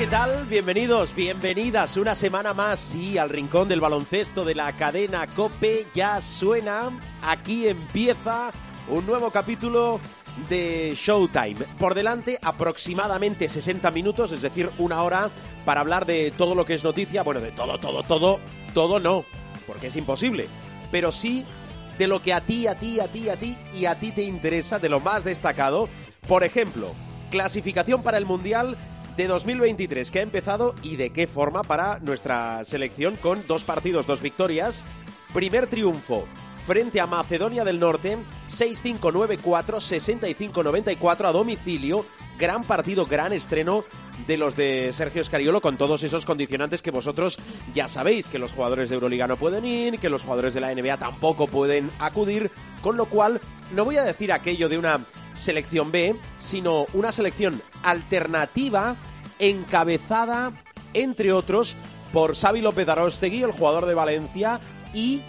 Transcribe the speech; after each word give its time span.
¿Qué 0.00 0.06
tal? 0.06 0.46
Bienvenidos, 0.46 1.14
bienvenidas 1.14 1.98
una 1.98 2.14
semana 2.14 2.54
más, 2.54 2.80
sí, 2.80 3.18
al 3.18 3.28
rincón 3.28 3.68
del 3.68 3.80
baloncesto 3.80 4.46
de 4.46 4.54
la 4.54 4.74
cadena 4.74 5.26
Cope. 5.26 5.88
Ya 5.94 6.22
suena, 6.22 6.90
aquí 7.20 7.68
empieza 7.68 8.50
un 8.88 9.04
nuevo 9.04 9.30
capítulo 9.30 10.00
de 10.48 10.94
Showtime. 10.96 11.66
Por 11.78 11.94
delante 11.94 12.38
aproximadamente 12.40 13.46
60 13.46 13.90
minutos, 13.90 14.32
es 14.32 14.40
decir, 14.40 14.70
una 14.78 15.02
hora 15.02 15.28
para 15.66 15.82
hablar 15.82 16.06
de 16.06 16.30
todo 16.30 16.54
lo 16.54 16.64
que 16.64 16.72
es 16.72 16.82
noticia. 16.82 17.22
Bueno, 17.22 17.42
de 17.42 17.52
todo, 17.52 17.78
todo, 17.78 18.02
todo, 18.02 18.40
todo 18.72 19.00
no, 19.00 19.26
porque 19.66 19.88
es 19.88 19.96
imposible. 19.96 20.48
Pero 20.90 21.12
sí 21.12 21.44
de 21.98 22.06
lo 22.06 22.22
que 22.22 22.32
a 22.32 22.40
ti, 22.40 22.66
a 22.66 22.74
ti, 22.74 23.00
a 23.00 23.08
ti, 23.08 23.28
a 23.28 23.36
ti 23.36 23.54
y 23.74 23.84
a 23.84 23.98
ti 23.98 24.12
te 24.12 24.22
interesa, 24.22 24.78
de 24.78 24.88
lo 24.88 25.00
más 25.00 25.24
destacado. 25.24 25.90
Por 26.26 26.42
ejemplo, 26.42 26.94
clasificación 27.30 28.02
para 28.02 28.16
el 28.16 28.24
Mundial 28.24 28.78
de 29.16 29.26
2023 29.26 30.10
que 30.10 30.18
ha 30.20 30.22
empezado 30.22 30.74
y 30.82 30.96
de 30.96 31.10
qué 31.10 31.26
forma 31.26 31.62
para 31.62 31.98
nuestra 32.00 32.64
selección 32.64 33.16
con 33.16 33.46
dos 33.46 33.64
partidos, 33.64 34.06
dos 34.06 34.22
victorias. 34.22 34.84
Primer 35.32 35.66
triunfo 35.66 36.26
frente 36.66 37.00
a 37.00 37.06
Macedonia 37.06 37.64
del 37.64 37.80
Norte, 37.80 38.18
6-5-9-4, 38.48 39.42
65-94 39.42 41.24
a 41.26 41.32
domicilio. 41.32 42.04
Gran 42.38 42.64
partido, 42.64 43.04
gran 43.04 43.32
estreno 43.32 43.84
de 44.26 44.38
los 44.38 44.56
de 44.56 44.92
Sergio 44.92 45.20
Escariolo 45.20 45.60
con 45.60 45.76
todos 45.76 46.02
esos 46.04 46.24
condicionantes 46.24 46.80
que 46.80 46.90
vosotros 46.90 47.38
ya 47.74 47.88
sabéis, 47.88 48.28
que 48.28 48.38
los 48.38 48.52
jugadores 48.52 48.88
de 48.88 48.94
Euroliga 48.94 49.26
no 49.26 49.36
pueden 49.36 49.64
ir, 49.64 49.98
que 49.98 50.10
los 50.10 50.22
jugadores 50.22 50.54
de 50.54 50.60
la 50.60 50.74
NBA 50.74 50.98
tampoco 50.98 51.46
pueden 51.46 51.90
acudir, 51.98 52.50
con 52.82 52.96
lo 52.96 53.06
cual 53.06 53.40
no 53.72 53.84
voy 53.84 53.98
a 53.98 54.02
decir 54.02 54.32
aquello 54.32 54.68
de 54.68 54.78
una 54.78 55.04
selección 55.40 55.90
B, 55.90 56.16
sino 56.38 56.86
una 56.92 57.12
selección 57.12 57.62
alternativa 57.82 58.96
encabezada, 59.38 60.52
entre 60.94 61.32
otros, 61.32 61.76
por 62.12 62.36
Xavi 62.36 62.60
López 62.60 62.88
Arostegui, 62.88 63.42
el 63.42 63.52
jugador 63.52 63.86
de 63.86 63.94
Valencia, 63.94 64.60
y 64.92 65.22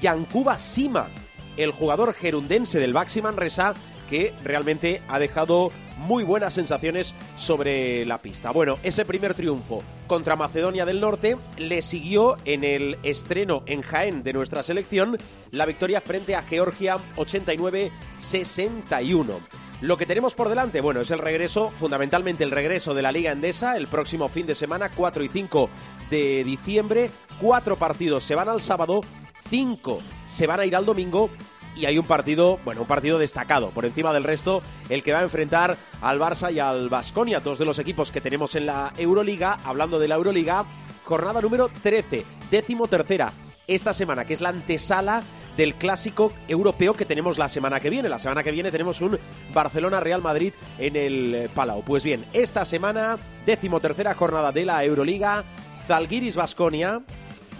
Yankuba 0.00 0.58
Sima, 0.58 1.08
el 1.56 1.70
jugador 1.70 2.14
gerundense 2.14 2.78
del 2.78 2.92
Baxi 2.92 3.22
Manresa, 3.22 3.74
que 4.08 4.34
realmente 4.42 5.02
ha 5.08 5.18
dejado 5.18 5.70
muy 5.96 6.24
buenas 6.24 6.54
sensaciones 6.54 7.14
sobre 7.36 8.04
la 8.06 8.18
pista. 8.18 8.50
Bueno, 8.50 8.78
ese 8.82 9.04
primer 9.04 9.34
triunfo 9.34 9.84
contra 10.06 10.36
Macedonia 10.36 10.84
del 10.84 11.00
Norte 11.00 11.36
le 11.58 11.82
siguió 11.82 12.36
en 12.44 12.62
el 12.64 12.98
estreno 13.02 13.62
en 13.66 13.82
Jaén 13.82 14.22
de 14.22 14.32
nuestra 14.32 14.62
selección 14.62 15.18
la 15.50 15.66
victoria 15.66 16.00
frente 16.00 16.34
a 16.34 16.42
Georgia 16.42 16.98
89-61. 17.16 19.34
Lo 19.80 19.96
que 19.96 20.06
tenemos 20.06 20.34
por 20.34 20.48
delante, 20.48 20.80
bueno, 20.80 21.02
es 21.02 21.10
el 21.10 21.18
regreso, 21.18 21.70
fundamentalmente 21.72 22.44
el 22.44 22.50
regreso 22.50 22.94
de 22.94 23.02
la 23.02 23.12
Liga 23.12 23.32
Endesa 23.32 23.76
el 23.76 23.88
próximo 23.88 24.28
fin 24.28 24.46
de 24.46 24.54
semana, 24.54 24.90
4 24.90 25.24
y 25.24 25.28
5 25.28 25.68
de 26.10 26.44
diciembre. 26.44 27.10
Cuatro 27.40 27.76
partidos 27.76 28.24
se 28.24 28.34
van 28.34 28.48
al 28.48 28.60
sábado, 28.60 29.02
cinco 29.48 30.00
se 30.26 30.46
van 30.46 30.60
a 30.60 30.66
ir 30.66 30.76
al 30.76 30.86
domingo 30.86 31.30
y 31.76 31.86
hay 31.86 31.98
un 31.98 32.06
partido, 32.06 32.58
bueno, 32.64 32.82
un 32.82 32.86
partido 32.86 33.18
destacado 33.18 33.70
por 33.70 33.84
encima 33.84 34.12
del 34.12 34.24
resto, 34.24 34.62
el 34.88 35.02
que 35.02 35.12
va 35.12 35.20
a 35.20 35.24
enfrentar 35.24 35.76
al 36.00 36.20
Barça 36.20 36.52
y 36.52 36.58
al 36.58 36.88
Basconia, 36.88 37.40
dos 37.40 37.58
de 37.58 37.64
los 37.64 37.78
equipos 37.78 38.10
que 38.10 38.20
tenemos 38.20 38.54
en 38.54 38.66
la 38.66 38.92
Euroliga. 38.96 39.60
Hablando 39.64 39.98
de 39.98 40.08
la 40.08 40.16
Euroliga, 40.16 40.64
jornada 41.04 41.40
número 41.40 41.68
13, 41.82 42.24
décimo 42.50 42.88
tercera, 42.88 43.32
esta 43.66 43.92
semana, 43.92 44.24
que 44.24 44.34
es 44.34 44.40
la 44.40 44.50
antesala 44.50 45.22
del 45.56 45.74
clásico 45.76 46.32
europeo 46.48 46.94
que 46.94 47.04
tenemos 47.04 47.38
la 47.38 47.48
semana 47.48 47.80
que 47.80 47.90
viene. 47.90 48.08
La 48.08 48.18
semana 48.18 48.42
que 48.42 48.52
viene 48.52 48.70
tenemos 48.70 49.00
un 49.00 49.18
Barcelona-Real 49.52 50.20
Madrid 50.20 50.52
en 50.78 50.96
el 50.96 51.50
Palau. 51.54 51.82
Pues 51.84 52.04
bien, 52.04 52.24
esta 52.32 52.64
semana, 52.64 53.18
décimo 53.46 53.80
tercera 53.80 54.14
jornada 54.14 54.52
de 54.52 54.64
la 54.64 54.84
Euroliga, 54.84 55.44
Zalgiris 55.86 56.36
Basconia, 56.36 57.02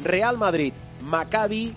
Real 0.02 0.36
Madrid, 0.36 0.72
Maccabi 1.02 1.74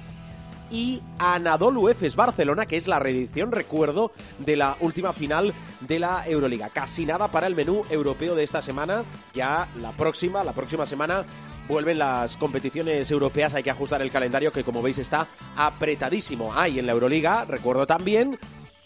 y 0.72 1.02
Anadolu 1.18 1.90
Efes 1.90 2.16
Barcelona, 2.16 2.66
que 2.66 2.78
es 2.78 2.88
la 2.88 3.00
reedición, 3.00 3.52
recuerdo, 3.52 4.12
de 4.40 4.56
la 4.56 4.78
última 4.80 5.14
final 5.14 5.54
de 5.82 6.00
la 6.00 6.28
Euroliga. 6.28 6.70
Casi 6.70 7.06
nada 7.06 7.30
para 7.30 7.48
el 7.48 7.56
menú 7.56 7.84
europeo 7.90 8.36
de 8.36 8.44
esta 8.44 8.62
semana. 8.62 9.04
Ya 9.34 9.70
la 9.80 9.92
próxima, 9.92 10.44
la 10.44 10.54
próxima 10.54 10.86
semana 10.86 11.26
vuelven 11.68 12.00
las 12.00 12.38
competiciones 12.38 13.10
europeas. 13.12 13.54
Hay 13.54 13.64
que 13.64 13.72
ajustar 13.72 14.02
el 14.02 14.12
calendario 14.12 14.52
que, 14.52 14.64
como 14.64 14.82
veis, 14.82 14.98
está 14.98 15.28
apretadísimo. 15.56 16.54
Hay 16.54 16.80
en 16.80 16.86
la 16.86 16.94
Euroliga, 16.94 17.46
recuerdo 17.46 17.86
también, 17.86 18.38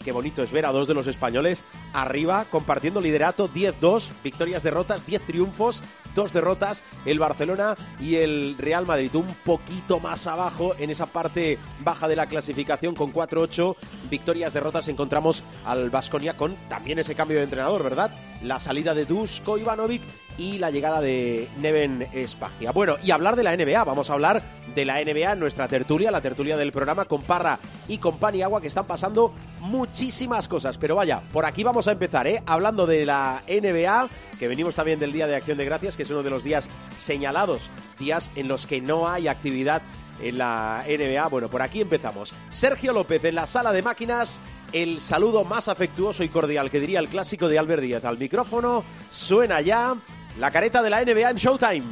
Qué 0.04 0.12
bonito 0.12 0.42
es 0.42 0.52
ver 0.52 0.66
a 0.66 0.72
dos 0.72 0.88
de 0.88 0.94
los 0.94 1.06
españoles 1.06 1.62
arriba 1.92 2.46
compartiendo 2.50 3.00
liderato, 3.00 3.48
10-2, 3.48 4.10
victorias, 4.24 4.62
derrotas, 4.62 5.06
10 5.06 5.26
triunfos, 5.26 5.82
dos 6.14 6.32
derrotas, 6.32 6.82
el 7.04 7.18
Barcelona 7.18 7.76
y 8.00 8.16
el 8.16 8.56
Real 8.58 8.86
Madrid 8.86 9.14
un 9.14 9.34
poquito 9.44 10.00
más 10.00 10.26
abajo 10.26 10.74
en 10.78 10.90
esa 10.90 11.06
parte 11.06 11.58
baja 11.84 12.08
de 12.08 12.16
la 12.16 12.26
clasificación 12.26 12.94
con 12.94 13.12
4-8 13.12 13.76
victorias, 14.10 14.52
derrotas. 14.54 14.88
Encontramos 14.88 15.44
al 15.64 15.90
Vasconia 15.90 16.36
con 16.36 16.56
también 16.68 16.98
ese 16.98 17.14
cambio 17.14 17.38
de 17.38 17.44
entrenador, 17.44 17.82
¿verdad? 17.82 18.12
La 18.42 18.58
salida 18.58 18.94
de 18.94 19.04
Dusko 19.04 19.58
Ivanovic 19.58 20.02
y 20.38 20.58
la 20.58 20.70
llegada 20.70 21.00
de 21.00 21.48
Neven 21.58 22.08
Spagia. 22.26 22.72
Bueno, 22.72 22.96
y 23.02 23.10
hablar 23.10 23.36
de 23.36 23.42
la 23.42 23.56
NBA, 23.56 23.84
vamos 23.84 24.10
a 24.10 24.14
hablar 24.14 24.42
de 24.74 24.84
la 24.84 25.02
NBA 25.02 25.32
en 25.32 25.40
nuestra 25.40 25.68
tertulia, 25.68 26.10
la 26.10 26.20
tertulia 26.20 26.56
del 26.56 26.72
programa 26.72 27.04
con 27.04 27.22
Parra 27.22 27.58
y 27.88 27.98
con 27.98 28.18
Paniagua 28.18 28.60
que 28.60 28.68
están 28.68 28.86
pasando 28.86 29.32
muchísimas 29.60 30.48
cosas, 30.48 30.78
pero 30.78 30.96
vaya, 30.96 31.22
por 31.32 31.44
aquí 31.44 31.62
vamos 31.62 31.88
a 31.88 31.92
empezar, 31.92 32.26
¿eh? 32.26 32.42
Hablando 32.46 32.86
de 32.86 33.04
la 33.04 33.42
NBA, 33.46 34.08
que 34.38 34.48
venimos 34.48 34.74
también 34.74 34.98
del 34.98 35.12
Día 35.12 35.26
de 35.26 35.36
Acción 35.36 35.58
de 35.58 35.64
Gracias, 35.64 35.96
que 35.96 36.02
es 36.02 36.10
uno 36.10 36.22
de 36.22 36.30
los 36.30 36.44
días 36.44 36.68
señalados, 36.96 37.70
días 37.98 38.30
en 38.34 38.48
los 38.48 38.66
que 38.66 38.80
no 38.80 39.08
hay 39.08 39.28
actividad 39.28 39.82
en 40.20 40.38
la 40.38 40.84
NBA. 40.86 41.28
Bueno, 41.28 41.48
por 41.48 41.62
aquí 41.62 41.80
empezamos. 41.80 42.34
Sergio 42.50 42.92
López 42.92 43.24
en 43.24 43.34
la 43.34 43.46
sala 43.46 43.72
de 43.72 43.82
máquinas. 43.82 44.40
El 44.72 45.00
saludo 45.00 45.44
más 45.44 45.68
afectuoso 45.68 46.24
y 46.24 46.28
cordial 46.28 46.70
que 46.70 46.80
diría 46.80 46.98
el 46.98 47.08
clásico 47.08 47.48
de 47.48 47.58
Albert 47.58 47.82
Díaz 47.82 48.04
al 48.04 48.18
micrófono. 48.18 48.84
Suena 49.10 49.60
ya 49.60 49.94
la 50.38 50.50
careta 50.50 50.82
de 50.82 50.90
la 50.90 51.04
NBA 51.04 51.30
en 51.30 51.36
Showtime. 51.36 51.84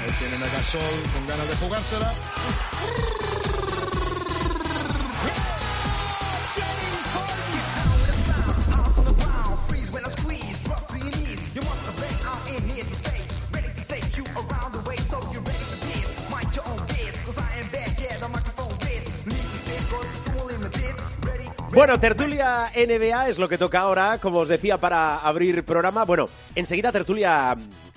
Ahí 0.00 0.10
a 0.40 1.12
con 1.12 1.26
ganas 1.26 1.48
de 1.48 1.56
jugársela. 1.56 2.12
Bueno, 21.74 21.98
tertulia 21.98 22.70
NBA 22.76 23.28
es 23.30 23.38
lo 23.40 23.48
que 23.48 23.58
toca 23.58 23.80
ahora, 23.80 24.18
como 24.18 24.38
os 24.38 24.48
decía, 24.48 24.78
para 24.78 25.18
abrir 25.18 25.64
programa. 25.64 26.04
Bueno, 26.04 26.28
enseguida 26.54 26.92
tertulia 26.92 27.56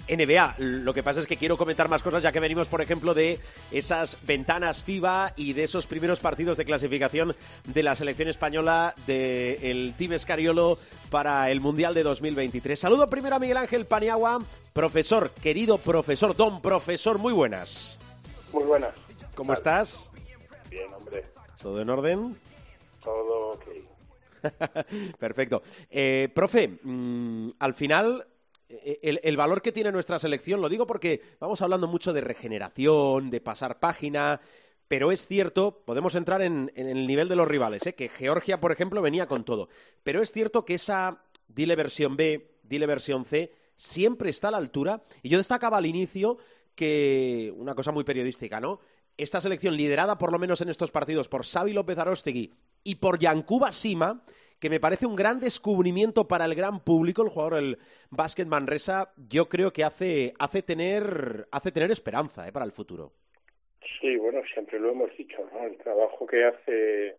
NBA. 0.10 0.56
Lo 0.58 0.96
que 0.96 1.04
pasa 1.04 1.20
es 1.20 1.28
que 1.28 1.38
quiero 1.38 1.58
comentar 1.58 1.88
más 1.88 2.02
cosas 2.02 2.24
ya 2.24 2.32
que 2.32 2.40
venimos, 2.40 2.68
por 2.68 2.82
ejemplo, 2.82 3.14
de 3.14 3.40
esas 3.72 4.18
ventanas 4.24 4.82
FIBA 4.82 5.34
y 5.36 5.54
de 5.54 5.66
esos 5.66 5.86
primeros 5.86 6.20
partidos 6.20 6.58
de 6.58 6.66
clasificación 6.66 7.36
de 7.66 7.84
la 7.84 7.96
selección 7.96 8.30
española 8.30 8.96
del 9.06 9.94
Team 9.96 10.14
Escariolo 10.14 10.80
para 11.12 11.52
el 11.52 11.62
Mundial 11.62 11.94
de 11.94 12.02
2023. 12.02 12.80
Saludo 12.80 13.08
primero 13.12 13.36
a 13.36 13.40
Miguel 13.40 13.58
Ángel 13.58 13.86
Paniagua, 13.86 14.42
profesor, 14.74 15.30
querido 15.30 15.78
profesor, 15.78 16.36
don 16.36 16.64
profesor, 16.64 17.20
muy 17.20 17.32
buenas. 17.32 18.00
Muy 18.52 18.64
buenas. 18.64 18.96
¿Cómo 19.36 19.54
estás? 19.54 20.10
Bien, 20.72 20.92
hombre. 20.96 21.26
¿Todo 21.62 21.80
en 21.80 21.90
orden? 21.92 22.47
Todo 23.08 23.52
ok. 23.52 23.66
Perfecto. 25.18 25.64
Eh, 25.90 26.28
profe, 26.36 26.80
mm, 26.84 27.52
al 27.58 27.74
final, 27.74 28.28
eh, 28.68 29.00
el, 29.02 29.22
el 29.24 29.38
valor 29.38 29.62
que 29.62 29.72
tiene 29.72 29.94
nuestra 29.94 30.20
selección, 30.20 30.60
lo 30.60 30.68
digo 30.68 30.86
porque 30.86 31.22
vamos 31.40 31.62
hablando 31.62 31.88
mucho 31.88 32.12
de 32.12 32.20
regeneración, 32.20 33.30
de 33.30 33.40
pasar 33.40 33.80
página, 33.80 34.42
Pero 34.90 35.14
es 35.14 35.26
cierto, 35.26 35.84
podemos 35.86 36.16
entrar 36.16 36.42
en, 36.42 36.70
en 36.76 36.88
el 36.88 37.08
nivel 37.08 37.30
de 37.30 37.38
los 37.38 37.48
rivales, 37.48 37.86
¿eh? 37.88 37.96
que 37.96 38.10
Georgia, 38.10 38.60
por 38.60 38.74
ejemplo, 38.74 39.02
venía 39.02 39.26
con 39.26 39.46
todo. 39.46 39.70
Pero 40.04 40.22
es 40.22 40.34
cierto 40.34 40.66
que 40.66 40.76
esa, 40.76 41.24
dile 41.48 41.78
versión 41.78 42.18
B, 42.18 42.60
dile 42.64 42.88
versión 42.88 43.24
C, 43.24 43.54
siempre 43.78 44.30
está 44.30 44.50
a 44.50 44.52
la 44.52 44.58
altura. 44.58 45.04
Y 45.24 45.30
yo 45.30 45.38
destacaba 45.38 45.78
al 45.78 45.86
inicio 45.86 46.38
que, 46.76 47.54
una 47.58 47.74
cosa 47.74 47.94
muy 47.94 48.04
periodística, 48.04 48.60
¿no? 48.60 48.82
Esta 49.16 49.40
selección 49.42 49.78
liderada, 49.78 50.18
por 50.18 50.32
lo 50.32 50.40
menos 50.40 50.60
en 50.62 50.70
estos 50.70 50.92
partidos, 50.92 51.30
por 51.30 51.46
Xavi 51.46 51.72
López 51.72 51.98
Arostegui 51.98 52.54
y 52.88 52.96
por 52.96 53.20
Yankuba 53.20 53.74
Sima, 53.74 54.24
que 54.62 54.70
me 54.70 54.80
parece 54.80 55.06
un 55.06 55.18
gran 55.18 55.42
descubrimiento 55.42 56.26
para 56.26 56.46
el 56.46 56.56
gran 56.56 56.80
público, 56.80 57.22
el 57.22 57.28
jugador 57.28 57.56
del 57.56 57.78
básquet 58.10 58.48
Manresa, 58.48 59.12
yo 59.18 59.50
creo 59.50 59.74
que 59.74 59.84
hace, 59.84 60.34
hace, 60.40 60.62
tener, 60.62 61.50
hace 61.52 61.74
tener 61.74 61.92
esperanza 61.92 62.48
¿eh? 62.48 62.54
para 62.54 62.64
el 62.64 62.72
futuro. 62.72 63.12
Sí, 64.00 64.16
bueno, 64.16 64.40
siempre 64.54 64.80
lo 64.80 64.92
hemos 64.92 65.16
dicho, 65.18 65.38
¿no? 65.52 65.66
El 65.66 65.78
trabajo 65.78 66.26
que 66.26 66.46
hace 66.46 67.18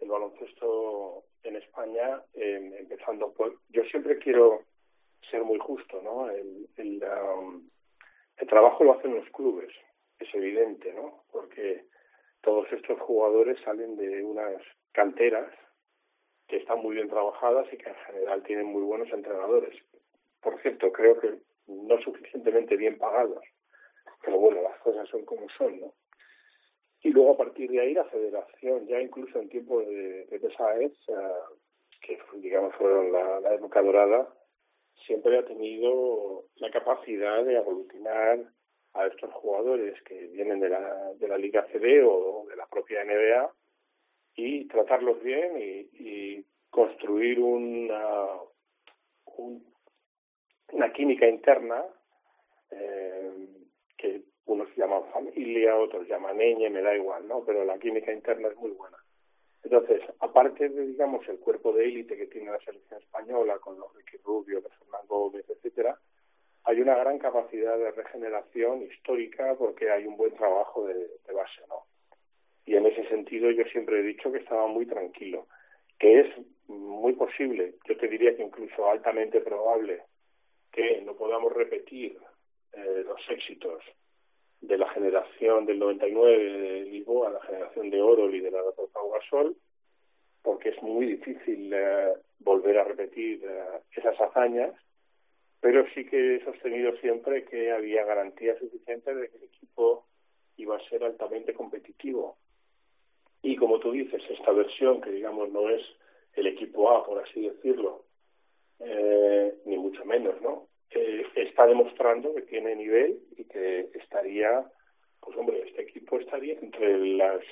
el 0.00 0.08
baloncesto 0.08 1.24
en 1.42 1.56
España, 1.56 2.22
eh, 2.32 2.72
empezando 2.80 3.34
por... 3.34 3.58
Yo 3.68 3.84
siempre 3.84 4.18
quiero 4.18 4.62
ser 5.30 5.44
muy 5.44 5.58
justo, 5.58 6.00
¿no? 6.02 6.30
El, 6.30 6.66
um, 6.78 7.68
el 8.38 8.48
trabajo 8.48 8.82
lo 8.82 8.94
hacen 8.94 9.14
los 9.14 9.28
clubes, 9.28 9.70
es 10.18 10.34
evidente, 10.34 10.94
¿no? 10.94 11.24
Porque 11.30 11.84
todos 12.42 12.70
estos 12.72 12.98
jugadores 13.00 13.58
salen 13.64 13.96
de 13.96 14.22
unas 14.24 14.62
canteras 14.92 15.52
que 16.48 16.56
están 16.56 16.80
muy 16.80 16.96
bien 16.96 17.08
trabajadas 17.08 17.72
y 17.72 17.76
que 17.76 17.88
en 17.88 17.94
general 18.06 18.42
tienen 18.42 18.66
muy 18.66 18.82
buenos 18.82 19.08
entrenadores. 19.12 19.74
Por 20.40 20.60
cierto, 20.62 20.90
creo 20.92 21.18
que 21.20 21.38
no 21.66 21.98
suficientemente 22.00 22.76
bien 22.76 22.98
pagados, 22.98 23.44
pero 24.22 24.38
bueno, 24.38 24.62
las 24.62 24.78
cosas 24.80 25.08
son 25.08 25.24
como 25.24 25.48
son, 25.50 25.80
¿no? 25.80 25.94
Y 27.02 27.10
luego 27.10 27.32
a 27.32 27.36
partir 27.36 27.70
de 27.70 27.80
ahí 27.80 27.94
la 27.94 28.04
federación, 28.04 28.86
ya 28.86 29.00
incluso 29.00 29.38
en 29.38 29.48
tiempos 29.48 29.86
de, 29.86 30.26
de 30.26 30.36
uh, 30.36 30.92
que 32.02 32.18
digamos 32.34 32.74
fueron 32.74 33.12
la, 33.12 33.40
la 33.40 33.54
época 33.54 33.80
dorada, 33.80 34.28
siempre 35.06 35.38
ha 35.38 35.44
tenido 35.44 36.44
la 36.56 36.70
capacidad 36.70 37.42
de 37.44 37.56
aglutinar 37.56 38.40
a 38.94 39.06
estos 39.06 39.32
jugadores 39.34 40.00
que 40.02 40.26
vienen 40.28 40.60
de 40.60 40.68
la, 40.68 41.12
de 41.14 41.28
la 41.28 41.38
Liga 41.38 41.66
CD 41.72 42.02
o 42.04 42.46
de 42.48 42.56
la 42.56 42.66
propia 42.66 43.04
NBA 43.04 43.52
y 44.36 44.66
tratarlos 44.68 45.22
bien 45.22 45.56
y, 45.58 46.44
construir 46.70 47.40
una, 47.40 48.26
un, 49.36 49.74
una 50.70 50.92
química 50.92 51.26
interna 51.26 51.84
eh, 52.70 53.48
que 53.98 54.22
unos 54.46 54.68
llaman 54.76 55.02
familia, 55.12 55.76
otros 55.76 56.06
llaman 56.06 56.38
ñ, 56.38 56.70
me 56.70 56.80
da 56.80 56.94
igual, 56.94 57.26
¿no? 57.26 57.44
Pero 57.44 57.64
la 57.64 57.76
química 57.78 58.12
interna 58.12 58.48
es 58.48 58.56
muy 58.56 58.70
buena. 58.70 58.96
Entonces, 59.62 60.00
aparte 60.20 60.68
de, 60.68 60.86
digamos, 60.86 61.28
el 61.28 61.38
cuerpo 61.38 61.72
de 61.72 61.84
élite 61.84 62.16
que 62.16 62.26
tiene 62.26 62.50
la 62.50 62.60
selección 62.60 63.00
española, 63.00 63.58
con 63.58 63.78
los 63.78 63.94
Ricky 63.94 64.16
Rubio, 64.18 64.60
de 64.60 64.68
Fernando 64.70 65.08
Gómez, 65.08 65.44
etcétera, 65.48 65.98
hay 66.64 66.80
una 66.80 66.96
gran 66.96 67.18
capacidad 67.18 67.78
de 67.78 67.90
regeneración 67.90 68.82
histórica 68.82 69.54
porque 69.56 69.90
hay 69.90 70.06
un 70.06 70.16
buen 70.16 70.34
trabajo 70.34 70.86
de, 70.86 70.94
de 70.94 71.32
base, 71.32 71.62
¿no? 71.68 71.84
Y 72.66 72.76
en 72.76 72.86
ese 72.86 73.08
sentido 73.08 73.50
yo 73.50 73.64
siempre 73.64 74.00
he 74.00 74.02
dicho 74.02 74.30
que 74.30 74.38
estaba 74.38 74.66
muy 74.66 74.86
tranquilo, 74.86 75.46
que 75.98 76.20
es 76.20 76.26
muy 76.68 77.14
posible, 77.14 77.74
yo 77.86 77.96
te 77.96 78.08
diría 78.08 78.36
que 78.36 78.42
incluso 78.42 78.88
altamente 78.88 79.40
probable, 79.40 80.02
que 80.72 81.00
no 81.02 81.14
podamos 81.14 81.52
repetir 81.52 82.16
eh, 82.72 83.02
los 83.04 83.20
éxitos 83.28 83.82
de 84.60 84.78
la 84.78 84.88
generación 84.90 85.66
del 85.66 85.78
99 85.78 86.38
de 86.38 86.80
Lisboa, 86.82 87.30
la 87.30 87.42
generación 87.42 87.90
de 87.90 88.00
oro 88.00 88.28
liderada 88.28 88.70
por 88.72 88.90
Pau 88.90 89.10
Gasol, 89.10 89.56
porque 90.42 90.70
es 90.70 90.82
muy 90.82 91.06
difícil 91.06 91.72
eh, 91.74 92.14
volver 92.38 92.78
a 92.78 92.84
repetir 92.84 93.42
eh, 93.44 93.80
esas 93.96 94.18
hazañas, 94.20 94.72
pero 95.60 95.84
sí 95.94 96.06
que 96.06 96.36
he 96.36 96.44
sostenido 96.44 96.96
siempre 96.98 97.44
que 97.44 97.70
había 97.70 98.04
garantías 98.04 98.58
suficientes 98.58 99.14
de 99.14 99.28
que 99.28 99.36
el 99.36 99.44
equipo 99.44 100.06
iba 100.56 100.76
a 100.76 100.88
ser 100.88 101.04
altamente 101.04 101.52
competitivo. 101.54 102.38
Y 103.42 103.56
como 103.56 103.78
tú 103.78 103.92
dices, 103.92 104.22
esta 104.28 104.52
versión, 104.52 105.00
que 105.00 105.10
digamos 105.10 105.50
no 105.50 105.68
es 105.68 105.82
el 106.34 106.46
equipo 106.46 106.90
A, 106.90 107.04
por 107.04 107.22
así 107.22 107.40
decirlo, 107.40 108.04
eh, 108.78 109.54
ni 109.66 109.76
mucho 109.76 110.04
menos, 110.04 110.40
¿no? 110.40 110.68
Eh, 110.90 111.24
está 111.36 111.66
demostrando 111.66 112.34
que 112.34 112.42
tiene 112.42 112.74
nivel 112.74 113.20
y 113.36 113.44
que 113.44 113.90
estaría, 113.94 114.64
pues 115.20 115.36
hombre, 115.36 115.62
este 115.66 115.82
equipo 115.82 116.18
estaría 116.18 116.54
entre 116.58 116.98
las 117.16 117.42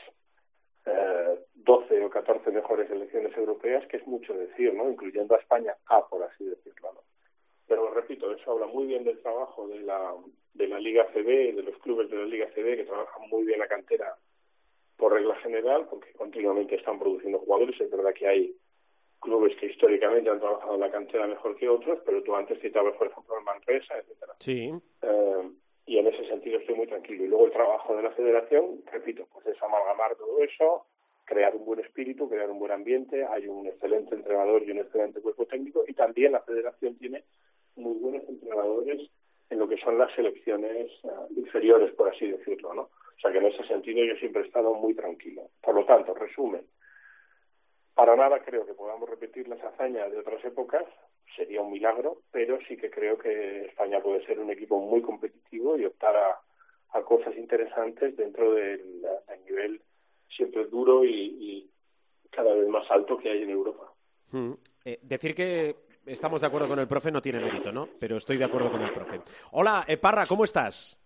eh, 0.86 1.38
12 1.54 2.04
o 2.04 2.10
14 2.10 2.50
mejores 2.50 2.88
selecciones 2.88 3.36
europeas, 3.36 3.86
que 3.88 3.98
es 3.98 4.06
mucho 4.06 4.34
decir, 4.34 4.72
¿no? 4.74 4.88
Incluyendo 4.90 5.34
a 5.34 5.38
España 5.38 5.76
A, 5.86 6.06
por 6.08 6.22
así 6.22 6.44
decirlo, 6.44 6.77
eso 8.20 8.52
habla 8.52 8.66
muy 8.66 8.86
bien 8.86 9.04
del 9.04 9.18
trabajo 9.20 9.66
de 9.68 9.80
la, 9.80 10.14
de 10.54 10.68
la 10.68 10.78
Liga 10.78 11.06
CB, 11.12 11.54
de 11.54 11.62
los 11.62 11.76
clubes 11.78 12.10
de 12.10 12.16
la 12.16 12.24
Liga 12.24 12.46
CB, 12.54 12.76
que 12.76 12.84
trabajan 12.84 13.28
muy 13.28 13.44
bien 13.44 13.58
la 13.58 13.68
cantera 13.68 14.16
por 14.96 15.12
regla 15.12 15.36
general, 15.36 15.86
porque 15.88 16.12
continuamente 16.12 16.74
están 16.74 16.98
produciendo 16.98 17.38
jugadores. 17.38 17.80
Es 17.80 17.90
verdad 17.90 18.12
que 18.12 18.26
hay 18.26 18.56
clubes 19.20 19.56
que 19.56 19.66
históricamente 19.66 20.30
han 20.30 20.40
trabajado 20.40 20.76
la 20.76 20.90
cantera 20.90 21.26
mejor 21.26 21.56
que 21.56 21.68
otros, 21.68 22.00
pero 22.04 22.22
tú 22.22 22.34
antes 22.34 22.60
citabas, 22.60 22.94
por 22.96 23.06
ejemplo, 23.06 23.38
el 23.38 23.44
Manresa, 23.44 23.98
etcétera. 23.98 24.34
Sí. 24.40 24.72
Eh, 25.02 25.50
y 25.86 25.98
en 25.98 26.06
ese 26.06 26.26
sentido 26.28 26.58
estoy 26.58 26.74
muy 26.74 26.86
tranquilo. 26.86 27.24
Y 27.24 27.28
luego 27.28 27.46
el 27.46 27.52
trabajo 27.52 27.96
de 27.96 28.02
la 28.02 28.10
federación, 28.10 28.82
repito, 28.92 29.26
pues 29.32 29.46
es 29.46 29.62
amalgamar 29.62 30.16
todo 30.16 30.42
eso, 30.42 30.84
crear 31.24 31.54
un 31.54 31.64
buen 31.64 31.80
espíritu, 31.80 32.28
crear 32.28 32.50
un 32.50 32.58
buen 32.58 32.72
ambiente, 32.72 33.24
hay 33.24 33.46
un 33.46 33.66
excelente 33.66 34.14
entrenador 34.14 34.62
y 34.62 34.70
un 34.70 34.78
excelente 34.78 35.20
cuerpo 35.20 35.46
técnico, 35.46 35.84
y 35.86 35.94
también 35.94 36.32
la 36.32 36.40
federación 36.40 36.96
tiene 36.96 37.24
muy 37.78 37.98
buenos 37.98 38.28
entrenadores 38.28 39.10
en 39.50 39.58
lo 39.58 39.68
que 39.68 39.78
son 39.78 39.96
las 39.98 40.14
selecciones 40.14 40.90
uh, 41.04 41.26
inferiores, 41.36 41.92
por 41.94 42.08
así 42.08 42.26
decirlo, 42.30 42.74
¿no? 42.74 42.82
O 42.82 43.20
sea 43.20 43.32
que 43.32 43.38
en 43.38 43.46
ese 43.46 43.64
sentido 43.64 44.04
yo 44.04 44.14
siempre 44.16 44.42
he 44.42 44.46
estado 44.46 44.74
muy 44.74 44.94
tranquilo. 44.94 45.48
Por 45.60 45.74
lo 45.74 45.84
tanto, 45.84 46.14
resumen, 46.14 46.64
para 47.94 48.14
nada 48.14 48.40
creo 48.44 48.64
que 48.64 48.74
podamos 48.74 49.08
repetir 49.08 49.48
las 49.48 49.62
hazañas 49.62 50.10
de 50.12 50.18
otras 50.18 50.44
épocas, 50.44 50.84
sería 51.34 51.62
un 51.62 51.72
milagro, 51.72 52.22
pero 52.30 52.58
sí 52.68 52.76
que 52.76 52.90
creo 52.90 53.18
que 53.18 53.66
España 53.66 54.00
puede 54.00 54.24
ser 54.24 54.38
un 54.38 54.50
equipo 54.50 54.78
muy 54.78 55.02
competitivo 55.02 55.76
y 55.76 55.84
optar 55.84 56.16
a, 56.16 56.40
a 56.90 57.02
cosas 57.02 57.36
interesantes 57.36 58.16
dentro 58.16 58.54
del, 58.54 59.02
del 59.02 59.44
nivel 59.44 59.80
siempre 60.28 60.66
duro 60.66 61.04
y, 61.04 61.10
y, 61.10 61.70
cada 62.30 62.54
vez 62.54 62.68
más 62.68 62.88
alto 62.90 63.16
que 63.16 63.30
hay 63.30 63.42
en 63.42 63.50
Europa. 63.50 63.92
Mm. 64.30 64.52
Eh, 64.84 64.98
decir 65.02 65.34
que 65.34 65.74
estamos 66.08 66.40
de 66.40 66.46
acuerdo 66.46 66.68
con 66.68 66.78
el 66.78 66.88
profe 66.88 67.12
no 67.12 67.22
tiene 67.22 67.40
mérito, 67.40 67.70
¿no? 67.70 67.88
Pero 67.98 68.16
estoy 68.16 68.36
de 68.36 68.44
acuerdo 68.44 68.70
con 68.70 68.82
el 68.82 68.92
profe. 68.92 69.20
Hola, 69.52 69.84
eh, 69.86 69.96
Parra, 69.96 70.26
¿cómo 70.26 70.44
estás? 70.44 70.98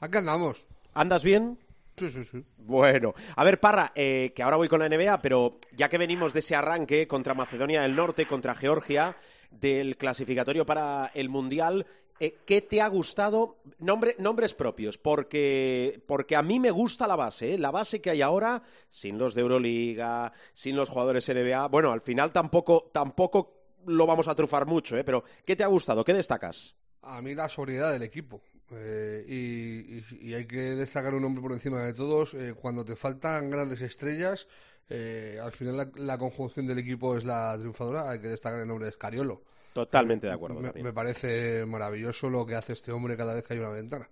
Aquí 0.00 0.18
andamos. 0.18 0.66
¿Andas 0.92 1.24
bien? 1.24 1.58
Sí, 1.96 2.10
sí, 2.10 2.24
sí. 2.24 2.44
Bueno, 2.56 3.14
a 3.36 3.44
ver, 3.44 3.60
Parra, 3.60 3.92
eh, 3.94 4.32
que 4.34 4.42
ahora 4.42 4.56
voy 4.56 4.68
con 4.68 4.80
la 4.80 4.88
NBA, 4.88 5.20
pero 5.22 5.58
ya 5.72 5.88
que 5.88 5.98
venimos 5.98 6.32
de 6.32 6.40
ese 6.40 6.56
arranque 6.56 7.06
contra 7.06 7.34
Macedonia 7.34 7.82
del 7.82 7.96
Norte, 7.96 8.26
contra 8.26 8.54
Georgia, 8.54 9.16
del 9.50 9.96
clasificatorio 9.96 10.66
para 10.66 11.10
el 11.14 11.28
Mundial, 11.28 11.86
eh, 12.20 12.38
¿qué 12.44 12.62
te 12.62 12.80
ha 12.80 12.88
gustado? 12.88 13.58
Nombre, 13.78 14.16
nombres 14.18 14.54
propios, 14.54 14.98
porque, 14.98 16.02
porque 16.06 16.36
a 16.36 16.42
mí 16.42 16.58
me 16.58 16.70
gusta 16.70 17.06
la 17.06 17.16
base, 17.16 17.54
¿eh? 17.54 17.58
la 17.58 17.70
base 17.70 18.00
que 18.00 18.10
hay 18.10 18.22
ahora, 18.22 18.62
sin 18.88 19.18
los 19.18 19.34
de 19.34 19.42
Euroliga, 19.42 20.32
sin 20.52 20.76
los 20.76 20.88
jugadores 20.88 21.28
NBA. 21.28 21.68
Bueno, 21.68 21.92
al 21.92 22.00
final 22.00 22.32
tampoco, 22.32 22.90
tampoco 22.92 23.63
lo 23.86 24.06
vamos 24.06 24.28
a 24.28 24.34
trufar 24.34 24.66
mucho, 24.66 24.96
¿eh? 24.96 25.04
pero 25.04 25.24
¿qué 25.44 25.56
te 25.56 25.64
ha 25.64 25.68
gustado? 25.68 26.04
¿Qué 26.04 26.14
destacas? 26.14 26.74
A 27.02 27.20
mí 27.20 27.34
la 27.34 27.48
sobriedad 27.48 27.92
del 27.92 28.02
equipo. 28.02 28.42
Eh, 28.70 29.24
y, 29.28 30.16
y, 30.16 30.30
y, 30.30 30.34
hay 30.34 30.46
que 30.46 30.74
destacar 30.74 31.14
un 31.14 31.22
nombre 31.22 31.42
por 31.42 31.52
encima 31.52 31.84
de 31.84 31.92
todos. 31.92 32.34
Eh, 32.34 32.54
cuando 32.54 32.84
te 32.84 32.96
faltan 32.96 33.50
grandes 33.50 33.80
estrellas, 33.82 34.48
eh, 34.88 35.38
al 35.40 35.52
final 35.52 35.76
la, 35.76 35.90
la, 35.96 36.18
conjunción 36.18 36.66
del 36.66 36.78
equipo 36.78 37.16
es 37.16 37.24
la 37.24 37.56
triunfadora. 37.58 38.10
Hay 38.10 38.20
que 38.20 38.28
destacar 38.28 38.60
el 38.60 38.68
nombre 38.68 38.86
de 38.86 38.92
Scariolo. 38.92 39.42
Totalmente 39.72 40.28
de 40.28 40.32
acuerdo. 40.32 40.60
Me, 40.60 40.72
me, 40.82 40.92
parece 40.92 41.66
maravilloso 41.66 42.30
lo 42.30 42.46
que 42.46 42.54
hace 42.54 42.72
este 42.72 42.92
hombre 42.92 43.16
cada 43.16 43.34
vez 43.34 43.44
que 43.44 43.54
hay 43.54 43.60
una 43.60 43.70
ventana. 43.70 44.08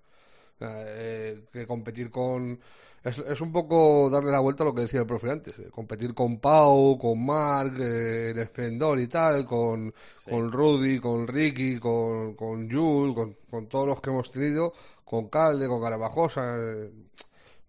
Eh, 0.65 1.45
que 1.53 1.67
competir 1.67 2.11
con. 2.11 2.59
Es, 3.05 3.19
es, 3.19 3.41
un 3.41 3.51
poco 3.51 4.09
darle 4.11 4.31
la 4.31 4.39
vuelta 4.39 4.63
a 4.63 4.67
lo 4.67 4.75
que 4.75 4.83
decía 4.83 5.01
el 5.01 5.07
profe 5.07 5.31
antes. 5.31 5.59
Eh, 5.59 5.69
competir 5.71 6.15
con 6.15 6.39
Pau, 6.39 6.99
con 6.99 7.25
Mark, 7.25 7.75
eh, 7.81 8.31
el 8.31 8.39
Esplendor 8.39 9.01
y 9.01 9.09
tal, 9.09 9.45
con, 9.45 9.93
sí. 10.15 10.31
con 10.31 10.53
Rudy, 10.53 11.01
con 11.01 11.27
Ricky, 11.27 11.79
con, 11.79 12.35
con 12.35 12.71
Jules, 12.71 13.15
con, 13.15 13.37
con, 13.51 13.67
todos 13.67 13.89
los 13.89 14.01
que 14.01 14.11
hemos 14.11 14.31
tenido, 14.31 14.73
con 15.05 15.29
Calde, 15.29 15.67
con 15.67 15.83
Carabajosa. 15.83 16.57
Eh, 16.57 16.91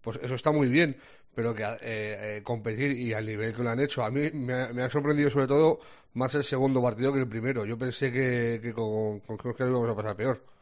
pues 0.01 0.19
eso 0.21 0.35
está 0.35 0.51
muy 0.51 0.67
bien. 0.67 0.95
Pero 1.35 1.55
que 1.55 1.65
eh, 1.81 2.41
competir 2.43 2.91
y 2.91 3.13
al 3.13 3.25
nivel 3.25 3.55
que 3.55 3.63
lo 3.63 3.71
han 3.71 3.79
hecho, 3.79 4.03
a 4.03 4.11
mí 4.11 4.29
me 4.33 4.53
ha, 4.53 4.67
me 4.71 4.83
ha, 4.83 4.89
sorprendido 4.91 5.31
sobre 5.31 5.47
todo 5.47 5.79
más 6.13 6.35
el 6.35 6.43
segundo 6.43 6.81
partido 6.81 7.11
que 7.11 7.19
el 7.19 7.27
primero. 7.27 7.65
Yo 7.65 7.75
pensé 7.77 8.11
que, 8.11 8.59
que 8.61 8.71
con, 8.71 9.19
con 9.21 9.39
Georgia 9.39 9.67
íbamos 9.67 9.89
a 9.89 9.95
pasar 9.95 10.15
peor. 10.15 10.52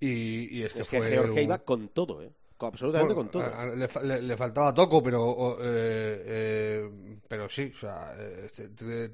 Y, 0.00 0.58
y 0.58 0.62
es 0.62 0.72
que, 0.72 0.80
es 0.80 0.88
fue 0.88 1.00
que 1.00 1.08
Georgia 1.08 1.32
un... 1.32 1.44
iba 1.44 1.58
con 1.58 1.88
todo, 1.88 2.22
¿eh? 2.22 2.30
absolutamente 2.58 3.14
con 3.14 3.28
todo. 3.28 3.44
le, 3.74 4.36
faltaba 4.36 4.72
toco, 4.72 5.02
pero 5.02 5.58
eh, 5.60 6.22
eh, 6.26 6.90
pero 7.28 7.48
sí, 7.48 7.72
o 7.76 7.80
sea, 7.80 8.14
eh, 8.18 9.10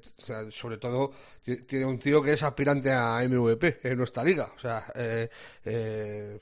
sobre 0.49 0.77
todo 0.77 1.11
tiene 1.67 1.85
un 1.85 1.97
tío 1.97 2.21
que 2.21 2.33
es 2.33 2.43
aspirante 2.43 2.91
a 2.91 3.21
MVP 3.27 3.79
en 3.83 3.97
nuestra 3.97 4.23
liga. 4.23 4.51
O 4.55 4.59
sea, 4.59 4.85
eh, 4.95 5.29
eh, 5.65 6.39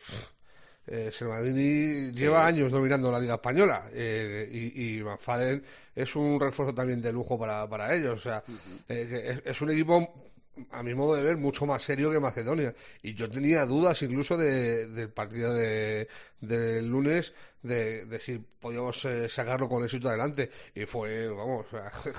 lleva 2.14 2.46
años 2.46 2.72
dominando 2.72 3.12
la 3.12 3.20
liga 3.20 3.36
española 3.36 3.90
y, 3.94 4.98
y 4.98 5.04
McFadden 5.04 5.64
es 5.96 6.16
un 6.16 6.40
refuerzo 6.40 6.74
también 6.74 7.02
de 7.02 7.14
lujo 7.14 7.40
para, 7.40 7.68
para 7.70 7.96
ellos. 7.96 8.20
O 8.20 8.22
sea, 8.22 8.44
es 8.88 9.62
un 9.62 9.72
equipo 9.72 10.31
a 10.72 10.84
mi 10.84 10.94
modo 10.94 11.16
de 11.16 11.24
ver, 11.24 11.38
mucho 11.38 11.66
más 11.66 11.82
serio 11.82 12.12
que 12.12 12.20
Macedonia. 12.20 12.74
Y 13.02 13.14
yo 13.14 13.30
tenía 13.30 13.66
dudas 13.66 14.02
incluso 14.02 14.38
del 14.38 15.10
partido 15.10 15.54
de, 15.54 16.08
del 16.40 16.88
lunes 16.88 17.34
de, 17.62 18.06
de 18.06 18.20
si 18.20 18.38
podíamos 18.38 19.04
eh, 19.06 19.30
sacarlo 19.30 19.70
con 19.70 19.84
éxito 19.84 20.10
adelante. 20.10 20.50
Y 20.76 20.86
fue, 20.86 21.28
vamos, 21.30 21.66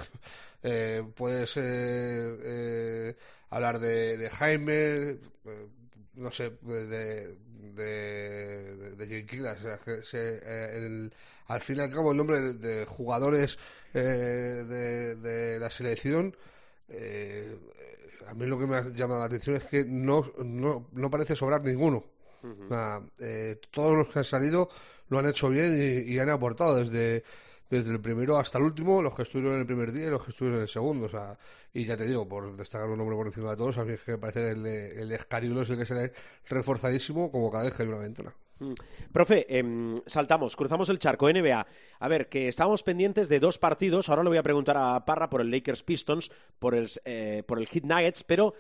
eh, 0.63 1.03
puedes 1.15 1.53
eh, 1.57 3.17
hablar 3.51 3.79
de, 3.79 4.17
de 4.17 4.31
Jaime, 4.31 5.19
no 6.15 6.33
sé, 6.33 6.53
de, 6.63 7.37
de, 7.75 8.97
de, 8.97 9.27
el, 10.13 11.13
al 11.47 11.61
fin 11.61 11.77
y 11.77 11.81
al 11.81 11.91
cabo 11.91 12.13
el 12.13 12.17
nombre 12.17 12.55
de, 12.55 12.85
jugadores 12.87 13.59
de, 13.93 15.17
de 15.17 15.59
la 15.59 15.69
selección 15.71 16.35
eh, 16.93 17.57
a 18.27 18.35
mí 18.35 18.47
lo 18.47 18.59
que 18.59 18.67
me 18.67 18.77
ha 18.77 18.89
llamado 18.89 19.21
la 19.21 19.27
atención 19.27 19.57
es 19.57 19.65
que 19.65 19.85
no, 19.85 20.25
no, 20.45 20.89
no 20.93 21.11
parece 21.11 21.37
sobrar 21.37 21.63
ninguno. 21.63 22.05
Eh, 23.21 23.61
todos 23.71 23.97
los 23.97 24.09
que 24.09 24.19
han 24.19 24.25
salido 24.25 24.69
lo 25.09 25.19
han 25.19 25.29
hecho 25.29 25.49
bien 25.49 26.05
y, 26.07 26.19
han 26.19 26.31
aportado 26.31 26.77
desde, 26.77 27.23
desde 27.71 27.93
el 27.93 28.01
primero 28.01 28.37
hasta 28.39 28.59
el 28.59 28.65
último, 28.65 29.01
los 29.01 29.15
que 29.15 29.23
estuvieron 29.23 29.55
en 29.55 29.61
el 29.61 29.67
primer 29.67 29.93
día 29.93 30.07
y 30.07 30.11
los 30.11 30.25
que 30.25 30.31
estuvieron 30.31 30.59
en 30.59 30.63
el 30.63 30.69
segundo. 30.69 31.07
O 31.07 31.09
sea, 31.09 31.39
y 31.73 31.85
ya 31.85 31.97
te 31.97 32.07
digo, 32.07 32.29
por 32.29 32.57
destacar 32.57 32.89
un 32.89 32.99
nombre 32.99 33.17
por 33.17 33.27
encima 33.27 33.51
de 33.51 33.57
todos, 33.57 33.79
a 33.79 33.85
mí 33.85 33.93
es 33.93 34.03
que 34.03 34.13
me 34.13 34.19
parece 34.19 34.51
el, 34.51 34.67
el 34.67 35.13
Escariolo 35.13 35.63
es 35.63 35.71
el 35.71 35.79
que 35.79 35.87
sale 35.87 36.13
reforzadísimo 36.49 37.31
como 37.31 37.51
cada 37.51 37.65
vez 37.65 37.75
que 37.75 37.83
hay 37.83 37.89
una 37.89 37.99
ventana. 37.99 38.35
Mm. 38.59 38.75
Profe, 39.13 39.47
em, 39.49 39.95
saltamos, 40.07 40.57
cruzamos 40.57 40.89
el 40.89 40.99
charco, 40.99 41.29
NBA. 41.29 41.67
A 41.99 42.09
ver, 42.09 42.29
que 42.29 42.49
estábamos 42.49 42.83
pendientes 42.83 43.29
de 43.29 43.41
dos 43.41 43.59
partidos. 43.59 44.09
Ahora 44.09 44.23
le 44.23 44.31
voy 44.31 44.39
a 44.39 44.43
preguntar 44.43 44.77
a 44.77 45.05
Parra 45.05 45.29
por 45.29 45.41
el 45.41 45.51
Lakers 45.51 45.83
Pistons, 45.83 46.31
por 46.59 46.75
el, 46.75 46.89
eh, 47.05 47.43
por 47.47 47.59
el 47.59 47.69
Heat 47.69 47.85
Nuggets, 47.85 48.25
pero 48.25 48.55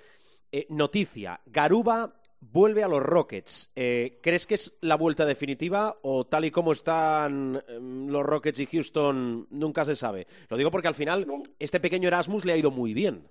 eh, 0.51 0.67
noticia: 0.71 1.41
Garuba 1.47 2.15
vuelve 2.41 2.83
a 2.83 2.89
los 2.89 3.03
Rockets. 3.03 3.71
Eh, 3.77 4.19
¿Crees 4.23 4.47
que 4.47 4.55
es 4.55 4.77
la 4.81 4.97
vuelta 4.97 5.25
definitiva 5.25 5.97
o 6.03 6.27
tal 6.27 6.45
y 6.45 6.51
como 6.51 6.73
están 6.73 7.63
em, 7.69 8.09
los 8.09 8.25
Rockets 8.25 8.61
y 8.61 8.67
Houston 8.67 9.47
nunca 9.51 9.85
se 9.85 9.95
sabe? 9.95 10.27
Lo 10.51 10.57
digo 10.57 10.71
porque 10.71 10.89
al 10.89 10.95
final 10.95 11.27
este 11.59 11.81
pequeño 11.81 12.09
Erasmus 12.09 12.45
le 12.45 12.53
ha 12.53 12.57
ido 12.57 12.71
muy 12.71 12.93
bien. 12.93 13.29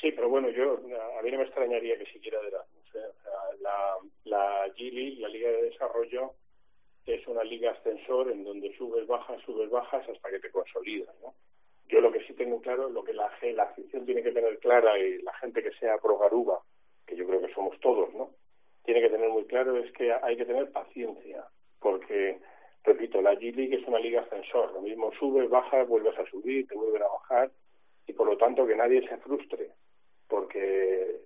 Sí, 0.00 0.10
pero 0.10 0.28
bueno, 0.28 0.48
yo 0.50 0.80
a 1.18 1.22
mí 1.22 1.30
no 1.30 1.38
me 1.38 1.44
extrañaría 1.44 1.96
que 1.96 2.06
siquiera 2.06 2.40
de 2.42 2.50
la, 2.50 2.61
la 4.90 5.00
G 5.00 5.18
la 5.18 5.28
Liga 5.28 5.50
de 5.50 5.62
Desarrollo, 5.62 6.32
es 7.06 7.26
una 7.26 7.42
liga 7.42 7.72
ascensor 7.72 8.30
en 8.30 8.44
donde 8.44 8.74
subes, 8.76 9.06
bajas, 9.06 9.40
subes, 9.42 9.70
bajas 9.70 10.08
hasta 10.08 10.30
que 10.30 10.38
te 10.38 10.50
consolidas, 10.50 11.14
¿no? 11.20 11.34
Yo 11.88 12.00
lo 12.00 12.12
que 12.12 12.24
sí 12.26 12.32
tengo 12.34 12.60
claro, 12.60 12.88
lo 12.88 13.02
que 13.02 13.12
la, 13.12 13.30
la 13.54 13.64
afición 13.64 14.06
tiene 14.06 14.22
que 14.22 14.32
tener 14.32 14.58
clara 14.60 14.98
y 14.98 15.20
la 15.22 15.34
gente 15.34 15.62
que 15.62 15.72
sea 15.72 15.98
pro 15.98 16.16
Garuba, 16.16 16.60
que 17.06 17.16
yo 17.16 17.26
creo 17.26 17.40
que 17.40 17.52
somos 17.52 17.78
todos, 17.80 18.14
¿no? 18.14 18.30
Tiene 18.84 19.00
que 19.00 19.10
tener 19.10 19.28
muy 19.28 19.44
claro 19.44 19.76
es 19.76 19.92
que 19.92 20.12
hay 20.12 20.36
que 20.36 20.44
tener 20.44 20.70
paciencia, 20.70 21.44
porque, 21.80 22.38
repito, 22.84 23.20
la 23.20 23.34
G-League 23.34 23.76
es 23.76 23.86
una 23.86 23.98
liga 23.98 24.22
ascensor, 24.22 24.72
lo 24.72 24.80
mismo 24.80 25.12
subes, 25.18 25.50
bajas, 25.50 25.86
vuelves 25.88 26.16
a 26.18 26.26
subir, 26.26 26.66
te 26.66 26.74
vuelven 26.74 27.02
a 27.02 27.08
bajar, 27.08 27.50
y 28.06 28.12
por 28.12 28.26
lo 28.26 28.36
tanto 28.36 28.66
que 28.66 28.76
nadie 28.76 29.06
se 29.06 29.16
frustre, 29.18 29.72
porque 30.28 31.21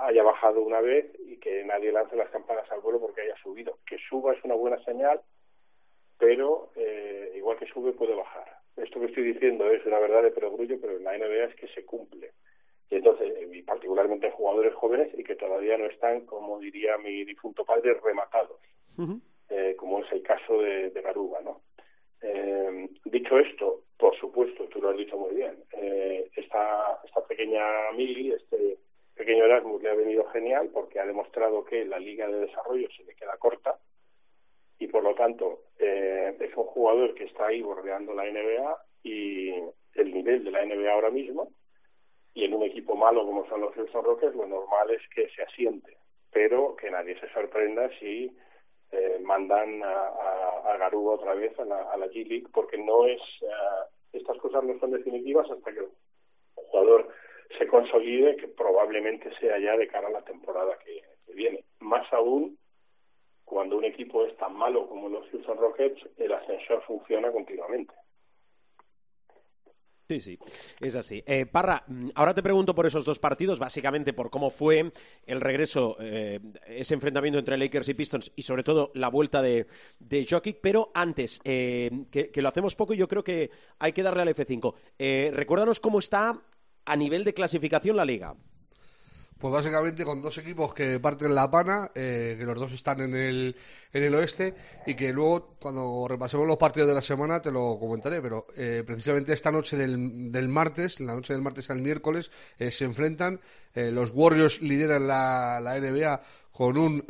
haya 0.00 0.22
bajado 0.22 0.62
una 0.62 0.80
vez 0.80 1.06
y 1.26 1.36
que 1.38 1.64
nadie 1.64 1.92
lance 1.92 2.16
las 2.16 2.30
campanas 2.30 2.70
al 2.70 2.80
vuelo 2.80 3.00
porque 3.00 3.22
haya 3.22 3.36
subido. 3.42 3.78
Que 3.86 3.98
suba 4.08 4.32
es 4.32 4.44
una 4.44 4.54
buena 4.54 4.82
señal, 4.84 5.20
pero 6.18 6.70
eh, 6.76 7.32
igual 7.36 7.58
que 7.58 7.66
sube 7.66 7.92
puede 7.92 8.14
bajar. 8.14 8.60
Esto 8.76 9.00
que 9.00 9.06
estoy 9.06 9.24
diciendo 9.32 9.70
es 9.70 9.84
una 9.86 9.98
verdad 9.98 10.22
de 10.22 10.30
perogrullo, 10.30 10.80
pero 10.80 10.96
en 10.96 11.04
la 11.04 11.16
NBA 11.16 11.44
es 11.44 11.54
que 11.56 11.68
se 11.68 11.84
cumple. 11.84 12.32
Y 12.90 12.96
entonces, 12.96 13.32
y 13.52 13.62
particularmente 13.62 14.26
en 14.26 14.32
jugadores 14.32 14.74
jóvenes 14.74 15.10
y 15.16 15.22
que 15.22 15.36
todavía 15.36 15.78
no 15.78 15.86
están, 15.86 16.26
como 16.26 16.58
diría 16.58 16.98
mi 16.98 17.24
difunto 17.24 17.64
padre, 17.64 17.94
rematados, 18.02 18.60
eh, 19.48 19.74
como 19.76 20.00
es 20.00 20.12
el 20.12 20.22
caso 20.22 20.60
de, 20.60 20.90
de 20.90 21.00
Garuba, 21.00 21.40
¿no? 21.40 21.62
Eh, 22.22 22.88
dicho 23.04 23.38
esto, 23.38 23.84
por 23.96 24.16
supuesto, 24.18 24.64
tú 24.64 24.80
lo 24.80 24.90
has 24.90 24.96
dicho 24.96 25.16
muy 25.16 25.34
bien, 25.34 25.62
eh, 25.72 26.28
esta, 26.34 27.00
esta 27.04 27.24
pequeña 27.26 27.92
Mili, 27.96 28.32
este 28.32 28.78
pequeño 29.20 29.44
Erasmus 29.44 29.82
le 29.82 29.90
ha 29.90 29.94
venido 29.94 30.24
genial 30.30 30.70
porque 30.72 30.98
ha 30.98 31.04
demostrado 31.04 31.62
que 31.62 31.84
la 31.84 31.98
liga 31.98 32.26
de 32.26 32.40
desarrollo 32.40 32.88
se 32.96 33.04
le 33.04 33.14
queda 33.14 33.36
corta 33.36 33.78
y 34.78 34.86
por 34.86 35.02
lo 35.02 35.14
tanto 35.14 35.64
eh, 35.78 36.34
es 36.40 36.56
un 36.56 36.64
jugador 36.64 37.14
que 37.14 37.24
está 37.24 37.48
ahí 37.48 37.60
bordeando 37.60 38.14
la 38.14 38.24
NBA 38.24 38.78
y 39.02 39.50
el 39.94 40.14
nivel 40.14 40.42
de 40.42 40.50
la 40.50 40.64
NBA 40.64 40.90
ahora 40.90 41.10
mismo. 41.10 41.50
Y 42.32 42.44
en 42.46 42.54
un 42.54 42.62
equipo 42.62 42.94
malo 42.96 43.26
como 43.26 43.46
son 43.48 43.60
los 43.60 43.74
Houston 43.74 44.04
Rockets 44.04 44.34
lo 44.34 44.46
normal 44.46 44.90
es 44.90 45.02
que 45.14 45.28
se 45.28 45.42
asiente 45.42 45.98
pero 46.32 46.74
que 46.76 46.90
nadie 46.90 47.18
se 47.20 47.28
sorprenda 47.30 47.90
si 47.98 48.34
eh, 48.92 49.18
mandan 49.22 49.82
a, 49.82 50.06
a, 50.64 50.76
Garuba 50.78 51.16
otra 51.16 51.34
vez 51.34 51.58
a 51.58 51.64
la, 51.66 51.82
a 51.92 51.96
la 51.98 52.06
G 52.06 52.26
League 52.26 52.46
porque 52.54 52.78
no 52.78 53.04
es 53.04 53.20
eh, 53.42 53.84
estas 54.14 54.38
cosas 54.38 54.64
no 54.64 54.78
son 54.78 54.92
definitivas 54.92 55.50
hasta 55.50 55.72
que 55.72 55.80
consolide, 57.70 58.36
que 58.36 58.48
probablemente 58.48 59.30
sea 59.38 59.58
ya 59.58 59.76
de 59.76 59.88
cara 59.88 60.08
a 60.08 60.12
la 60.12 60.22
temporada 60.22 60.76
que, 60.84 61.02
viene. 61.32 61.64
Más 61.78 62.12
aún 62.12 62.58
cuando 63.44 63.76
un 63.76 63.84
equipo 63.84 64.26
es 64.26 64.36
tan 64.36 64.54
malo 64.54 64.88
como 64.88 65.08
los 65.08 65.28
Houston 65.30 65.58
Rockets, 65.58 66.00
el 66.18 66.32
ascensor 66.32 66.82
funciona 66.82 67.30
continuamente. 67.30 67.94
Sí, 70.08 70.18
sí, 70.18 70.38
es 70.80 70.96
así. 70.96 71.22
Eh, 71.24 71.46
Parra, 71.46 71.84
ahora 72.16 72.34
te 72.34 72.42
pregunto 72.42 72.74
por 72.74 72.84
esos 72.84 73.04
dos 73.04 73.20
partidos, 73.20 73.60
básicamente 73.60 74.12
por 74.12 74.28
cómo 74.28 74.50
fue 74.50 74.92
el 75.24 75.40
regreso, 75.40 75.96
eh, 76.00 76.40
ese 76.66 76.94
enfrentamiento 76.94 77.38
entre 77.38 77.56
Lakers 77.56 77.90
y 77.90 77.94
Pistons 77.94 78.32
y 78.34 78.42
sobre 78.42 78.64
todo 78.64 78.90
la 78.94 79.08
vuelta 79.08 79.40
de, 79.40 79.68
de 80.00 80.26
Jokic, 80.28 80.58
pero 80.60 80.90
antes, 80.94 81.40
eh, 81.44 82.06
que, 82.10 82.30
que, 82.30 82.42
lo 82.42 82.48
hacemos 82.48 82.74
poco 82.74 82.92
y 82.92 82.96
yo 82.96 83.06
creo 83.06 83.22
que 83.22 83.52
hay 83.78 83.92
que 83.92 84.02
darle 84.02 84.22
al 84.22 84.34
F5. 84.34 84.74
Eh, 84.98 85.30
recuérdanos 85.32 85.78
cómo 85.78 86.00
está 86.00 86.42
a 86.84 86.96
nivel 86.96 87.24
de 87.24 87.34
clasificación 87.34 87.96
la 87.96 88.04
liga? 88.04 88.34
Pues 89.40 89.54
básicamente 89.54 90.04
con 90.04 90.20
dos 90.20 90.36
equipos 90.36 90.74
que 90.74 91.00
parten 91.00 91.34
la 91.34 91.50
pana, 91.50 91.90
eh, 91.94 92.36
que 92.38 92.44
los 92.44 92.58
dos 92.58 92.72
están 92.72 93.00
en 93.00 93.14
el, 93.14 93.56
en 93.90 94.02
el 94.02 94.14
oeste 94.14 94.54
y 94.86 94.92
que 94.94 95.14
luego 95.14 95.56
cuando 95.58 96.06
repasemos 96.06 96.46
los 96.46 96.58
partidos 96.58 96.90
de 96.90 96.94
la 96.94 97.00
semana 97.00 97.40
te 97.40 97.50
lo 97.50 97.78
comentaré, 97.80 98.20
pero 98.20 98.48
eh, 98.54 98.84
precisamente 98.86 99.32
esta 99.32 99.50
noche 99.50 99.78
del, 99.78 100.30
del 100.30 100.50
martes, 100.50 101.00
la 101.00 101.14
noche 101.14 101.32
del 101.32 101.40
martes 101.40 101.70
al 101.70 101.80
miércoles, 101.80 102.30
eh, 102.58 102.70
se 102.70 102.84
enfrentan, 102.84 103.40
los 103.74 104.10
Warriors 104.12 104.60
lideran 104.60 105.06
la, 105.06 105.58
la 105.62 105.80
NBA 105.80 106.20
con 106.52 106.76
un 106.76 107.04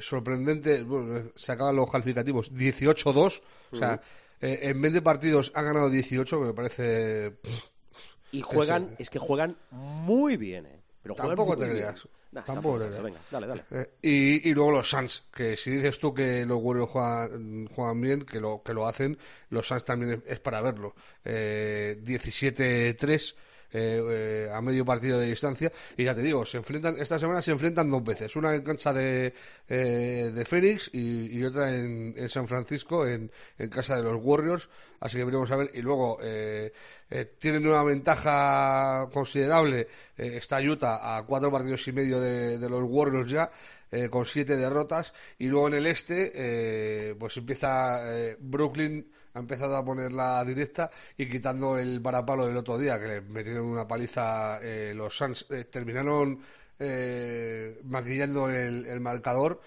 sorprendente, 0.00 0.84
bueno, 0.84 1.32
se 1.34 1.52
acaban 1.52 1.76
los 1.76 1.90
calificativos, 1.90 2.50
18-2, 2.50 3.42
o 3.72 3.76
sea, 3.76 4.00
en 4.40 4.80
20 4.80 5.02
partidos 5.02 5.52
han 5.54 5.66
ganado 5.66 5.90
18, 5.90 6.40
que 6.40 6.46
me 6.46 6.54
parece 6.54 7.32
y 8.34 8.42
juegan, 8.42 8.94
es 8.98 9.10
que 9.10 9.18
juegan 9.18 9.56
muy 9.70 10.36
bien, 10.36 10.66
¿eh? 10.66 10.80
Pero 11.02 11.14
tampoco 11.14 11.56
te 11.56 11.68
creas. 11.68 12.08
tampoco 12.44 12.80
te 12.80 12.86
creas. 12.86 13.02
Venga, 13.02 13.20
dale, 13.30 13.46
dale. 13.46 13.64
Eh, 13.70 13.90
y, 14.00 14.48
y, 14.48 14.54
luego 14.54 14.70
los 14.70 14.88
Suns, 14.88 15.24
que 15.34 15.56
si 15.56 15.70
dices 15.70 15.98
tú 15.98 16.14
que 16.14 16.46
los 16.46 16.58
Warriors 16.62 16.90
juegan, 16.90 17.66
juegan, 17.66 18.00
bien, 18.00 18.24
que 18.24 18.40
lo, 18.40 18.62
que 18.62 18.72
lo 18.72 18.86
hacen, 18.86 19.18
los 19.50 19.66
Suns 19.66 19.84
también 19.84 20.22
es, 20.26 20.40
para 20.40 20.62
verlo. 20.62 20.94
Eh, 21.24 22.00
17-3 22.02 23.34
eh, 23.76 24.00
eh, 24.08 24.50
a 24.52 24.60
medio 24.60 24.84
partido 24.84 25.18
de 25.18 25.26
distancia. 25.26 25.72
Y 25.96 26.04
ya 26.04 26.14
te 26.14 26.22
digo, 26.22 26.46
se 26.46 26.58
enfrentan 26.58 26.94
esta 26.96 27.18
semana 27.18 27.42
se 27.42 27.50
enfrentan 27.50 27.90
dos 27.90 28.04
veces, 28.04 28.36
una 28.36 28.54
en 28.54 28.62
cancha 28.62 28.92
de, 28.92 29.34
eh, 29.68 30.30
de 30.32 30.44
Phoenix 30.44 30.90
y, 30.92 31.42
otra 31.42 31.74
en, 31.74 32.14
San 32.28 32.46
Francisco, 32.46 33.04
en, 33.04 33.32
en, 33.58 33.68
casa 33.70 33.96
de 33.96 34.04
los 34.04 34.20
Warriors. 34.22 34.68
Así 35.00 35.16
que 35.16 35.24
veremos 35.24 35.50
a 35.50 35.56
ver. 35.56 35.72
Y 35.74 35.82
luego 35.82 36.18
tienen 37.38 37.66
una 37.66 37.82
ventaja 37.82 39.08
considerable. 39.12 39.88
está 40.16 40.60
Utah 40.60 41.16
a 41.16 41.24
cuatro 41.24 41.50
partidos 41.50 41.86
y 41.88 41.92
medio 41.92 42.20
de, 42.20 42.58
de 42.58 42.70
los 42.70 42.84
Warriors 42.84 43.28
ya. 43.28 43.50
con 44.08 44.24
siete 44.24 44.56
derrotas 44.56 45.12
y 45.38 45.48
luego 45.48 45.66
en 45.68 45.74
el 45.74 45.86
este 45.86 47.16
pues 47.18 47.36
empieza 47.36 48.00
Brooklyn 48.38 49.04
ha 49.34 49.38
empezado 49.38 49.76
a 49.76 49.84
poner 49.84 50.12
la 50.12 50.44
directa 50.44 50.90
y 51.16 51.28
quitando 51.28 51.78
el 51.78 52.00
varapalo 52.00 52.46
del 52.46 52.56
otro 52.56 52.78
día, 52.78 52.98
que 53.00 53.06
le 53.06 53.20
metieron 53.20 53.66
una 53.66 53.86
paliza 53.86 54.60
eh, 54.62 54.92
los 54.94 55.16
Suns. 55.16 55.46
Eh, 55.50 55.64
terminaron 55.64 56.40
eh, 56.78 57.80
maquillando 57.84 58.48
el, 58.48 59.00
marcador, 59.00 59.60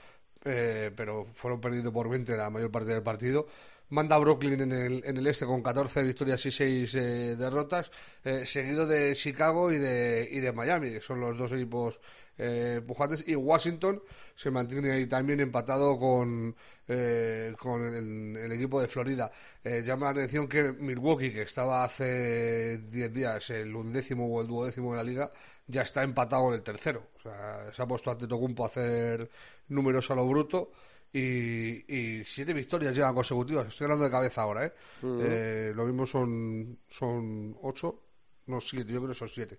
eh, 0.44 0.92
pero 0.96 1.24
fueron 1.24 1.62
perdiendo 1.62 1.92
por 1.92 2.10
20 2.10 2.36
la 2.36 2.50
mayor 2.50 2.72
parte 2.72 2.94
del 2.94 3.04
partido. 3.04 3.48
Manda 3.90 4.18
Brooklyn 4.18 4.60
en 4.60 4.72
el, 4.74 5.04
en 5.06 5.18
el 5.18 5.28
este 5.28 5.46
con 5.46 5.62
14 5.64 6.04
victorias 6.04 6.46
y 6.46 6.52
6 6.52 6.96
eh, 6.96 7.36
derrotas, 7.38 7.90
eh, 8.24 8.46
seguido 8.46 8.86
de 8.86 9.16
Chicago 9.16 9.72
y 9.72 9.78
de, 9.78 10.28
y 10.30 10.42
de 10.42 10.52
Miami, 10.52 10.92
que 10.92 11.02
son 11.02 11.22
los 11.22 11.38
dos 11.38 11.54
equipos 11.54 12.02
eh, 12.38 12.82
pujantes. 12.86 13.24
Y 13.28 13.36
Washington 13.36 14.02
se 14.36 14.52
mantiene 14.52 14.92
ahí 14.92 15.08
también 15.08 15.40
empatado 15.40 15.98
con, 15.98 16.56
eh, 16.88 17.54
con 17.60 17.82
el, 17.84 18.38
el 18.38 18.52
equipo 18.52 18.80
de 18.82 18.88
Florida. 18.88 19.32
Eh, 19.64 19.84
llama 19.86 20.08
la 20.08 20.12
atención 20.12 20.48
que 20.48 20.72
Milwaukee, 20.74 21.32
que 21.32 21.42
estaba 21.44 21.84
hace 21.84 22.78
10 22.80 23.14
días 23.14 23.50
el 23.50 23.76
undécimo 23.76 24.28
o 24.28 24.42
el 24.42 24.48
duodécimo 24.48 24.92
de 24.92 24.98
la 24.98 25.04
liga, 25.04 25.32
ya 25.68 25.82
está 25.82 26.04
empatado 26.04 26.50
en 26.50 26.56
el 26.56 26.64
tercero. 26.64 27.08
O 27.18 27.22
sea, 27.22 27.72
se 27.74 27.82
ha 27.82 27.88
puesto 27.88 28.12
ante 28.12 28.28
Tocumpo 28.28 28.64
a 28.64 28.68
hacer 28.68 29.30
números 29.70 30.10
a 30.12 30.16
lo 30.16 30.28
bruto. 30.28 30.72
Y, 31.12 31.92
y 31.92 32.24
siete 32.26 32.54
victorias 32.54 32.94
llevan 32.94 33.16
consecutivas. 33.16 33.68
Estoy 33.68 33.86
hablando 33.86 34.06
de 34.06 34.12
cabeza 34.12 34.42
ahora, 34.42 34.66
¿eh? 34.66 34.74
Eh, 35.02 35.72
lo 35.74 35.86
mismo 35.86 36.06
son, 36.06 36.80
son 36.88 37.58
ocho, 37.62 38.04
no 38.48 38.60
siete, 38.62 38.92
yo 38.92 39.00
creo 39.00 39.10
que 39.10 39.18
son 39.18 39.30
siete. 39.30 39.58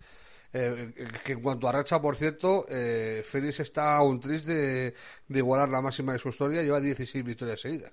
Eh, 0.53 0.95
que 1.25 1.33
en 1.33 1.43
cuanto 1.43 1.69
a 1.69 1.73
racha, 1.73 2.01
por 2.01 2.17
cierto, 2.17 2.65
eh, 2.71 3.23
Félix 3.25 3.61
está 3.61 3.97
a 3.97 4.03
un 4.03 4.19
tris 4.21 4.47
de, 4.47 4.95
de 5.29 5.39
igualar 5.39 5.69
la 5.69 5.83
máxima 5.83 6.13
de 6.15 6.19
su 6.19 6.31
historia, 6.31 6.63
lleva 6.63 6.81
16 6.81 7.25
victorias 7.25 7.61
seguidas. 7.61 7.93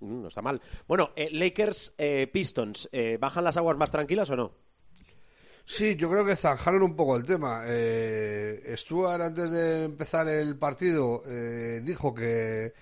Mm, 0.00 0.22
No 0.22 0.28
está 0.28 0.42
mal. 0.42 0.60
Bueno, 0.86 1.10
eh, 1.16 1.28
Lakers 1.32 1.94
eh, 1.98 2.26
Pistons, 2.32 2.88
¿bajan 3.18 3.44
las 3.44 3.56
aguas 3.56 3.76
más 3.76 3.90
tranquilas 3.90 4.30
o 4.30 4.36
no? 4.36 4.52
Sí, 5.66 5.96
yo 5.96 6.10
creo 6.10 6.24
que 6.26 6.36
zanjaron 6.36 6.82
un 6.82 6.94
poco 6.94 7.16
el 7.16 7.24
tema. 7.24 7.62
Eh, 7.66 8.74
Stuart, 8.76 9.22
antes 9.22 9.50
de 9.50 9.84
empezar 9.84 10.28
el 10.28 10.58
partido, 10.58 11.22
dijo 11.82 12.14
que, 12.14 12.74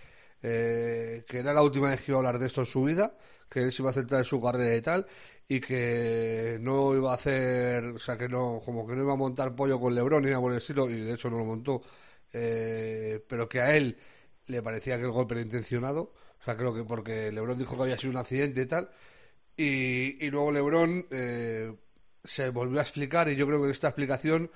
eh, 0.43 1.25
que 1.29 1.39
era 1.39 1.53
la 1.53 1.63
última 1.63 1.91
vez 1.91 2.01
que 2.03 2.13
iba 2.13 2.19
a 2.19 2.21
hablar 2.21 2.39
de 2.39 2.47
esto 2.47 2.63
en 2.63 2.67
su 2.67 2.85
vida, 2.85 3.17
que 3.49 3.61
él 3.61 3.73
se 3.73 3.83
iba 3.83 3.91
a 3.91 3.95
centrar 3.95 4.21
en 4.21 4.25
su 4.25 4.41
carrera 4.41 4.77
y 4.77 4.81
tal, 4.81 5.07
y 5.49 5.61
que 5.61 6.59
no 6.61 6.95
iba 6.95 7.13
a 7.13 7.15
hacer, 7.15 7.85
o 7.85 7.99
sea, 7.99 8.17
que 8.17 8.29
no, 8.29 8.61
como 8.65 8.87
que 8.87 8.95
no 8.95 9.03
iba 9.03 9.13
a 9.13 9.17
montar 9.17 9.55
pollo 9.55 9.81
con 9.81 9.95
LeBron 9.95 10.23
ni 10.23 10.31
nada 10.31 10.41
por 10.41 10.53
el 10.53 10.59
estilo, 10.59 10.91
y 10.91 11.01
de 11.01 11.15
hecho 11.15 11.31
no 11.31 11.39
lo 11.39 11.45
montó, 11.45 11.83
eh, 12.33 13.25
pero 13.29 13.49
que 13.49 13.61
a 13.61 13.77
él 13.77 13.97
le 14.47 14.63
parecía 14.63 14.97
que 14.99 15.05
el 15.05 15.11
golpe 15.11 15.35
era 15.35 15.43
intencionado, 15.43 16.15
o 16.41 16.45
sea, 16.45 16.57
creo 16.57 16.75
que 16.75 16.85
porque 16.85 17.31
LeBron 17.33 17.59
dijo 17.59 17.77
que 17.77 17.83
había 17.83 17.99
sido 17.99 18.13
un 18.13 18.19
accidente 18.19 18.63
y 18.63 18.67
tal, 18.67 18.91
y, 19.57 20.31
luego 20.31 20.51
LeBron 20.51 21.07
eh, 21.11 21.75
se 22.25 22.51
volvió 22.51 22.79
a 22.81 22.83
explicar 22.83 23.29
y 23.29 23.37
yo 23.37 23.47
creo 23.47 23.63
que 23.63 23.71
esta 23.71 23.89
explicación 23.89 24.51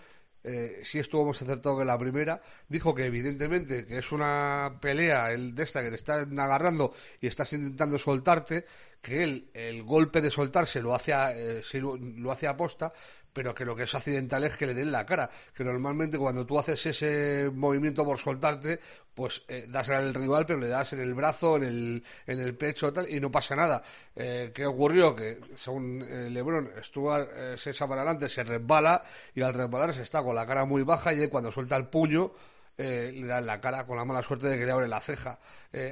eh, 0.46 0.80
sí 0.84 1.00
estuvo 1.00 1.26
más 1.26 1.42
acertado 1.42 1.76
que 1.76 1.84
la 1.84 1.98
primera. 1.98 2.40
Dijo 2.68 2.94
que 2.94 3.04
evidentemente 3.04 3.84
que 3.84 3.98
es 3.98 4.12
una 4.12 4.78
pelea 4.80 5.32
el 5.32 5.54
de 5.54 5.64
esta 5.64 5.82
que 5.82 5.90
te 5.90 5.96
están 5.96 6.38
agarrando 6.38 6.94
y 7.20 7.26
estás 7.26 7.52
intentando 7.52 7.98
soltarte, 7.98 8.64
que 9.02 9.24
él 9.24 9.50
el 9.54 9.82
golpe 9.82 10.20
de 10.20 10.30
soltarse 10.30 10.80
lo 10.80 10.94
hace 10.94 11.12
eh, 11.14 11.62
lo, 11.80 12.30
hace 12.30 12.46
a 12.46 12.56
posta, 12.56 12.92
pero 13.36 13.54
que 13.54 13.66
lo 13.66 13.76
que 13.76 13.82
es 13.82 13.94
accidental 13.94 14.44
es 14.44 14.56
que 14.56 14.66
le 14.66 14.72
den 14.72 14.90
la 14.90 15.04
cara. 15.04 15.28
Que 15.52 15.62
normalmente 15.62 16.16
cuando 16.16 16.46
tú 16.46 16.58
haces 16.58 16.86
ese 16.86 17.50
movimiento 17.52 18.02
por 18.02 18.16
soltarte, 18.16 18.80
pues 19.14 19.42
eh, 19.48 19.66
das 19.68 19.90
al 19.90 20.14
rival, 20.14 20.46
pero 20.46 20.58
le 20.58 20.68
das 20.68 20.94
en 20.94 21.00
el 21.00 21.12
brazo, 21.12 21.58
en 21.58 21.64
el, 21.64 22.04
en 22.26 22.40
el 22.40 22.56
pecho 22.56 22.90
tal, 22.94 23.06
y 23.10 23.20
no 23.20 23.30
pasa 23.30 23.54
nada. 23.54 23.82
Eh, 24.14 24.52
¿Qué 24.54 24.64
ocurrió? 24.64 25.14
Que 25.14 25.38
según 25.54 26.00
eh, 26.00 26.30
Lebron, 26.30 26.70
Stuart 26.82 27.28
eh, 27.34 27.54
se 27.58 27.72
echa 27.72 27.86
para 27.86 28.00
adelante, 28.00 28.30
se 28.30 28.42
resbala, 28.42 29.04
y 29.34 29.42
al 29.42 29.52
resbalarse 29.52 30.00
está 30.00 30.22
con 30.22 30.34
la 30.34 30.46
cara 30.46 30.64
muy 30.64 30.82
baja, 30.82 31.12
y 31.12 31.20
él 31.20 31.28
cuando 31.28 31.52
suelta 31.52 31.76
el 31.76 31.88
puño, 31.88 32.32
eh, 32.78 33.12
le 33.14 33.26
da 33.26 33.40
en 33.40 33.46
la 33.46 33.60
cara 33.60 33.86
con 33.86 33.98
la 33.98 34.06
mala 34.06 34.22
suerte 34.22 34.46
de 34.46 34.58
que 34.58 34.64
le 34.64 34.72
abre 34.72 34.88
la 34.88 35.00
ceja. 35.00 35.38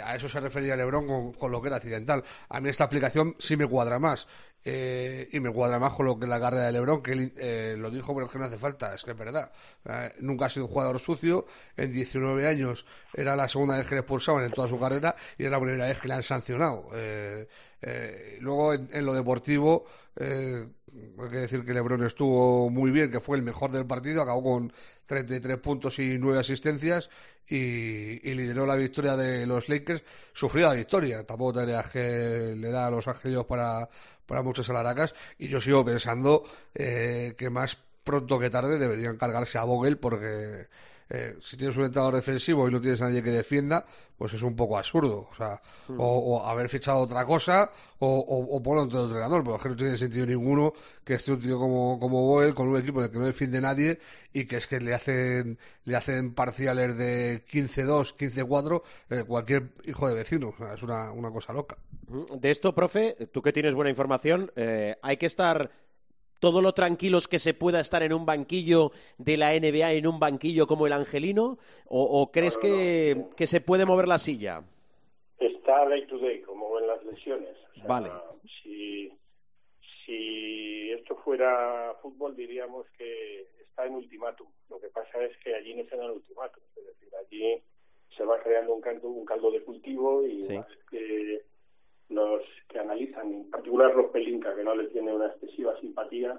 A 0.02 0.16
eso 0.16 0.30
se 0.30 0.40
refería 0.40 0.76
Lebron 0.76 1.06
con, 1.06 1.32
con 1.34 1.52
lo 1.52 1.60
que 1.60 1.68
era 1.68 1.76
accidental. 1.76 2.24
A 2.48 2.58
mí 2.58 2.70
esta 2.70 2.84
aplicación 2.84 3.36
sí 3.38 3.54
me 3.54 3.66
cuadra 3.66 3.98
más. 3.98 4.26
Eh, 4.64 5.28
y 5.32 5.40
me 5.40 5.50
cuadra 5.50 5.78
más 5.78 5.92
con 5.92 6.06
lo 6.06 6.18
que 6.18 6.26
la 6.26 6.40
carrera 6.40 6.64
de 6.64 6.72
Lebron, 6.72 7.02
que 7.02 7.12
él 7.12 7.32
eh, 7.36 7.76
lo 7.78 7.90
dijo, 7.90 8.14
pero 8.14 8.26
es 8.26 8.32
que 8.32 8.38
no 8.38 8.46
hace 8.46 8.56
falta, 8.56 8.94
es 8.94 9.04
que 9.04 9.10
es 9.10 9.16
verdad. 9.16 9.52
Nunca 10.20 10.46
ha 10.46 10.48
sido 10.48 10.66
un 10.66 10.72
jugador 10.72 10.98
sucio, 10.98 11.46
en 11.76 11.92
19 11.92 12.46
años 12.46 12.86
era 13.14 13.36
la 13.36 13.48
segunda 13.48 13.76
vez 13.76 13.86
que 13.86 13.94
le 13.94 14.00
expulsaban 14.00 14.44
en 14.44 14.50
toda 14.50 14.68
su 14.68 14.78
carrera 14.78 15.14
y 15.38 15.44
es 15.44 15.50
la 15.50 15.60
primera 15.60 15.86
vez 15.86 15.98
que 15.98 16.08
le 16.08 16.14
han 16.14 16.22
sancionado. 16.22 16.88
Eh, 16.94 17.46
eh, 17.82 18.38
luego, 18.40 18.74
en, 18.74 18.88
en, 18.92 19.06
lo 19.06 19.14
deportivo, 19.14 19.84
eh, 20.16 20.66
hay 20.94 21.30
que 21.30 21.38
decir 21.38 21.64
que 21.64 21.72
Lebron 21.72 22.04
estuvo 22.04 22.70
muy 22.70 22.90
bien, 22.90 23.10
que 23.10 23.20
fue 23.20 23.36
el 23.36 23.42
mejor 23.42 23.70
del 23.72 23.86
partido, 23.86 24.22
acabó 24.22 24.42
con 24.42 24.72
33 25.06 25.58
puntos 25.58 25.98
y 25.98 26.18
9 26.18 26.38
asistencias 26.38 27.10
y, 27.48 28.18
lideró 28.34 28.66
la 28.66 28.76
victoria 28.76 29.16
de 29.16 29.46
los 29.46 29.68
Lakers. 29.68 30.02
Sufrió 30.32 30.68
la 30.68 30.74
victoria, 30.74 31.24
tampoco 31.24 31.60
te 31.60 31.64
creas 31.64 31.90
que 31.90 32.54
le 32.56 32.70
da 32.70 32.86
a 32.86 32.90
los 32.90 33.06
ángeles 33.08 33.44
para, 33.44 33.88
para 34.26 34.42
muchas 34.42 34.68
alaracas 34.70 35.14
y 35.38 35.48
yo 35.48 35.60
sigo 35.60 35.84
pensando 35.84 36.44
eh, 36.74 37.34
que 37.36 37.50
más 37.50 37.78
pronto 38.04 38.38
que 38.38 38.50
tarde 38.50 38.78
deberían 38.78 39.16
cargarse 39.16 39.58
a 39.58 39.64
Vogel 39.64 39.98
porque 39.98 40.68
eh, 41.14 41.36
si 41.40 41.56
tienes 41.56 41.76
un 41.76 41.84
entrenador 41.84 42.14
defensivo 42.16 42.68
y 42.68 42.72
no 42.72 42.80
tienes 42.80 43.00
a 43.00 43.04
nadie 43.08 43.22
que 43.22 43.30
defienda, 43.30 43.84
pues 44.16 44.32
es 44.34 44.42
un 44.42 44.54
poco 44.56 44.76
absurdo. 44.78 45.28
O 45.30 45.34
sea, 45.34 45.60
Mm. 45.88 46.00
o, 46.00 46.04
o 46.38 46.46
haber 46.46 46.68
fichado 46.70 46.98
otra 47.00 47.26
cosa 47.26 47.70
o, 47.98 48.08
o, 48.08 48.56
o 48.56 48.62
poner 48.62 48.84
otro 48.84 49.04
entrenador, 49.04 49.42
pero 49.44 49.56
es 49.56 49.62
que 49.62 49.68
no 49.68 49.76
tiene 49.76 49.98
sentido 49.98 50.24
ninguno 50.26 50.72
que 51.04 51.14
esté 51.14 51.32
un 51.32 51.40
tío 51.40 51.58
como, 51.58 51.98
como 52.00 52.22
Boel 52.26 52.54
con 52.54 52.68
un 52.68 52.78
equipo 52.78 53.00
en 53.00 53.04
el 53.06 53.10
que 53.10 53.18
no 53.18 53.26
defiende 53.26 53.60
nadie 53.60 53.98
y 54.32 54.46
que 54.46 54.56
es 54.56 54.66
que 54.66 54.80
le 54.80 54.94
hacen, 54.94 55.58
le 55.84 55.96
hacen 55.96 56.32
parciales 56.34 56.96
de 56.96 57.44
15-2, 57.50 58.14
15-4, 58.16 58.82
eh, 59.10 59.24
cualquier 59.26 59.72
hijo 59.84 60.08
de 60.08 60.14
vecino. 60.14 60.48
O 60.48 60.56
sea, 60.56 60.74
es 60.74 60.82
una, 60.82 61.12
una 61.12 61.30
cosa 61.30 61.52
loca. 61.52 61.76
Mm, 62.08 62.38
De 62.40 62.50
esto, 62.50 62.74
profe, 62.74 63.16
tú 63.30 63.42
que 63.42 63.52
tienes 63.52 63.74
buena 63.74 63.90
información, 63.90 64.50
eh, 64.56 64.96
hay 65.02 65.16
que 65.18 65.26
estar 65.26 65.70
todo 66.44 66.60
lo 66.60 66.72
tranquilos 66.74 67.26
que 67.26 67.38
se 67.38 67.54
pueda 67.54 67.80
estar 67.80 68.02
en 68.02 68.12
un 68.12 68.26
banquillo 68.26 68.90
de 69.16 69.38
la 69.38 69.52
NBA, 69.54 69.92
en 69.92 70.06
un 70.06 70.20
banquillo 70.20 70.66
como 70.66 70.86
el 70.86 70.92
Angelino, 70.92 71.56
o, 71.86 72.02
o 72.02 72.30
crees 72.30 72.58
No, 72.62 72.68
no, 72.68 72.74
que, 72.76 73.14
no. 73.16 73.30
que 73.30 73.46
se 73.46 73.62
puede 73.62 73.86
mover 73.86 74.06
la 74.08 74.18
silla? 74.18 74.62
Está 75.38 75.88
day 75.88 76.06
to 76.06 76.18
day, 76.18 76.42
como 76.42 76.78
en 76.78 76.86
las 76.86 77.02
lesiones. 77.04 77.56
O 77.70 77.74
sea, 77.76 77.84
Vale. 77.86 78.10
Si, 78.62 79.10
si 80.04 80.90
esto 80.92 81.16
fuera 81.24 81.94
fútbol, 82.02 82.36
diríamos 82.36 82.86
que 82.98 83.46
está 83.62 83.86
en 83.86 83.94
ultimátum. 83.94 84.46
Lo 84.68 84.78
que 84.80 84.88
pasa 84.88 85.22
es 85.24 85.34
que 85.38 85.54
allí 85.54 85.74
no 85.74 85.84
se 85.88 85.96
dan 85.96 86.10
ultimátum. 86.10 86.62
Es 86.76 86.84
decir, 86.86 87.08
allí 87.20 87.62
se 88.16 88.24
va 88.24 88.38
creando 88.42 88.74
un 88.74 88.82
caldo, 88.82 89.08
un 89.08 89.24
caldo 89.24 89.50
de 89.50 89.62
cultivo 89.62 90.26
y 90.26 90.42
Sí. 90.42 90.58
que 90.90 91.42
los 92.08 92.42
que 92.68 92.78
analizan, 92.78 93.32
en 93.32 93.50
particular 93.50 93.94
los 93.94 94.10
Pelinka, 94.10 94.54
que 94.54 94.64
no 94.64 94.74
le 94.74 94.88
tiene 94.88 95.14
una 95.14 95.26
excesiva 95.26 95.78
simpatía 95.80 96.38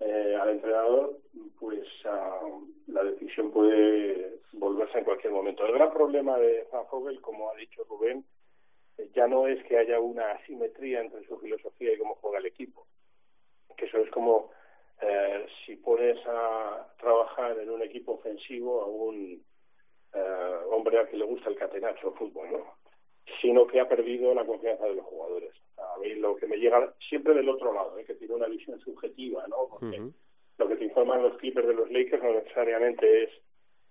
eh, 0.00 0.36
al 0.40 0.50
entrenador, 0.50 1.18
pues 1.58 1.86
ah, 2.04 2.40
la 2.86 3.04
decisión 3.04 3.50
puede 3.50 4.40
volverse 4.52 4.98
en 4.98 5.04
cualquier 5.04 5.32
momento. 5.32 5.64
El 5.64 5.72
gran 5.72 5.92
problema 5.92 6.38
de 6.38 6.66
Van 6.72 6.86
Fogel, 6.86 7.20
como 7.20 7.50
ha 7.50 7.54
dicho 7.56 7.84
Rubén, 7.88 8.24
eh, 8.98 9.10
ya 9.14 9.26
no 9.26 9.46
es 9.46 9.62
que 9.64 9.78
haya 9.78 10.00
una 10.00 10.32
asimetría 10.32 11.00
entre 11.00 11.26
su 11.26 11.38
filosofía 11.38 11.92
y 11.92 11.98
cómo 11.98 12.14
juega 12.16 12.38
el 12.38 12.46
equipo. 12.46 12.86
Que 13.76 13.86
eso 13.86 13.98
es 13.98 14.10
como 14.10 14.50
eh, 15.00 15.46
si 15.64 15.76
pones 15.76 16.18
a 16.26 16.86
trabajar 16.98 17.58
en 17.58 17.70
un 17.70 17.82
equipo 17.82 18.12
ofensivo 18.12 18.82
a 18.82 18.86
un 18.86 19.44
eh, 20.14 20.56
hombre 20.70 20.98
al 20.98 21.08
que 21.08 21.18
le 21.18 21.24
gusta 21.24 21.50
el 21.50 21.56
catenacho 21.56 22.12
fútbol, 22.12 22.50
¿no? 22.52 22.85
Sino 23.40 23.66
que 23.66 23.80
ha 23.80 23.88
perdido 23.88 24.34
la 24.34 24.44
confianza 24.44 24.86
de 24.86 24.94
los 24.94 25.04
jugadores. 25.04 25.52
A 25.76 25.98
mí 25.98 26.14
lo 26.14 26.36
que 26.36 26.46
me 26.46 26.56
llega 26.56 26.94
siempre 27.08 27.34
del 27.34 27.48
otro 27.48 27.72
lado, 27.72 27.98
¿eh? 27.98 28.04
que 28.04 28.14
tiene 28.14 28.34
una 28.34 28.46
visión 28.46 28.78
subjetiva, 28.80 29.46
¿no? 29.48 29.68
Porque 29.68 30.00
lo 30.58 30.68
que 30.68 30.76
te 30.76 30.84
informan 30.84 31.22
los 31.22 31.36
Clippers 31.38 31.66
de 31.66 31.74
los 31.74 31.90
Lakers 31.90 32.22
no 32.22 32.32
necesariamente 32.32 33.24
es 33.24 33.30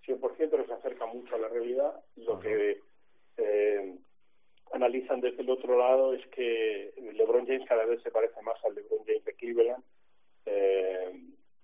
100%, 0.07 0.57
les 0.57 0.71
acerca 0.71 1.05
mucho 1.05 1.35
a 1.35 1.39
la 1.39 1.47
realidad. 1.47 1.93
Lo 2.15 2.39
que 2.39 2.79
eh, 3.37 3.95
analizan 4.71 5.21
desde 5.21 5.41
el 5.41 5.49
otro 5.49 5.77
lado 5.77 6.13
es 6.13 6.25
que 6.27 6.93
LeBron 7.13 7.45
James 7.45 7.67
cada 7.67 7.85
vez 7.85 8.01
se 8.01 8.11
parece 8.11 8.41
más 8.41 8.63
al 8.65 8.75
LeBron 8.75 9.05
James 9.05 9.25
de 9.25 9.33
Cleveland, 9.33 9.83
eh, 10.45 11.11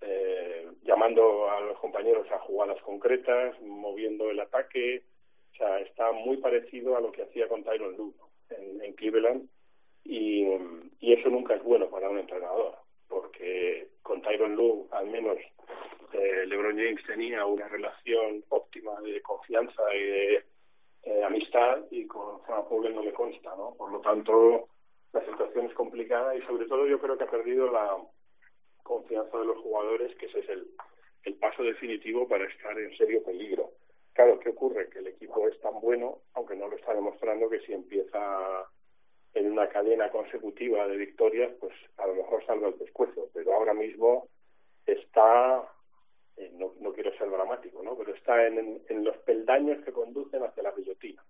eh, 0.00 0.68
llamando 0.82 1.50
a 1.50 1.60
los 1.60 1.78
compañeros 1.78 2.30
a 2.30 2.38
jugadas 2.40 2.80
concretas, 2.82 3.60
moviendo 3.62 4.30
el 4.30 4.40
ataque. 4.40 5.02
Está 5.80 6.10
muy 6.12 6.38
parecido 6.38 6.96
a 6.96 7.00
lo 7.00 7.12
que 7.12 7.22
hacía 7.22 7.48
con 7.48 7.62
Tyron 7.62 7.96
Lue 7.96 8.12
en, 8.50 8.92
Cleveland 8.94 9.48
y, 10.04 10.46
eso 11.00 11.28
nunca 11.28 11.54
es 11.54 11.62
bueno 11.62 11.88
para 11.90 12.08
un 12.08 12.18
entrenador 12.18 12.74
porque 13.06 13.88
con 14.02 14.22
Tyron 14.22 14.56
Lue 14.56 14.86
al 14.90 15.06
menos 15.08 15.36
eh, 16.12 16.46
LeBron 16.46 16.76
James 16.76 17.02
tenía 17.06 17.44
una 17.44 17.68
relación 17.68 18.42
óptima 18.48 19.00
de 19.02 19.20
confianza 19.20 19.82
y 19.94 20.02
de 20.02 20.44
eh, 21.04 21.22
amistad 21.24 21.78
y 21.90 22.06
con 22.06 22.42
Frank 22.44 22.68
Vogel 22.68 22.94
no 22.94 23.02
le 23.02 23.12
consta, 23.12 23.54
¿no? 23.56 23.74
Por 23.76 23.92
lo 23.92 24.00
tanto, 24.00 24.68
la 25.12 25.24
situación 25.24 25.66
es 25.66 25.74
complicada 25.74 26.34
y 26.34 26.42
sobre 26.42 26.66
todo 26.66 26.86
yo 26.86 26.98
creo 26.98 27.16
que 27.16 27.24
ha 27.24 27.30
perdido 27.30 27.70
la 27.70 27.96
confianza 28.82 29.38
de 29.38 29.44
los 29.44 29.58
jugadores, 29.58 30.14
que 30.16 30.26
ese 30.26 30.40
es 30.40 30.48
el 31.24 31.34
paso 31.34 31.62
definitivo 31.62 32.26
para 32.26 32.46
estar 32.46 32.78
en 32.78 32.96
serio 32.96 33.22
peligro. 33.22 33.70
Claro, 34.12 34.38
¿qué 34.40 34.50
ocurre? 34.50 34.88
Que 34.90 34.98
el 34.98 35.08
equipo 35.08 35.48
es 35.48 35.58
tan 35.60 35.80
bueno, 35.80 36.18
aunque 36.34 36.56
no 36.56 36.68
lo 36.68 36.76
está 36.76 36.94
demostrando, 36.94 37.48
que 37.48 37.60
si 37.60 37.72
empieza 37.72 38.20
en 39.34 39.50
una 39.50 39.68
cadena 39.68 40.10
consecutiva 40.10 40.86
de 40.86 40.96
victorias, 40.96 41.52
pues 41.58 41.72
a 41.96 42.06
lo 42.06 42.14
mejor 42.14 42.44
salva 42.44 42.68
el 42.68 42.74
pescuezo. 42.74 43.30
Pero 43.32 43.54
ahora 43.54 43.72
mismo 43.72 44.28
está, 44.84 45.62
eh, 46.36 46.52
no, 46.54 46.92
quiero 46.92 47.16
ser 47.16 47.30
dramático, 47.30 47.82
¿no? 47.82 47.96
Pero 47.96 48.14
está 48.14 48.46
en, 48.46 48.82
en 48.88 49.04
los 49.04 49.16
peldaños 49.18 49.82
que 49.84 49.92
conducen 49.92 50.42
hacia 50.42 50.62
la 50.62 50.72
guillotina. 50.72 51.24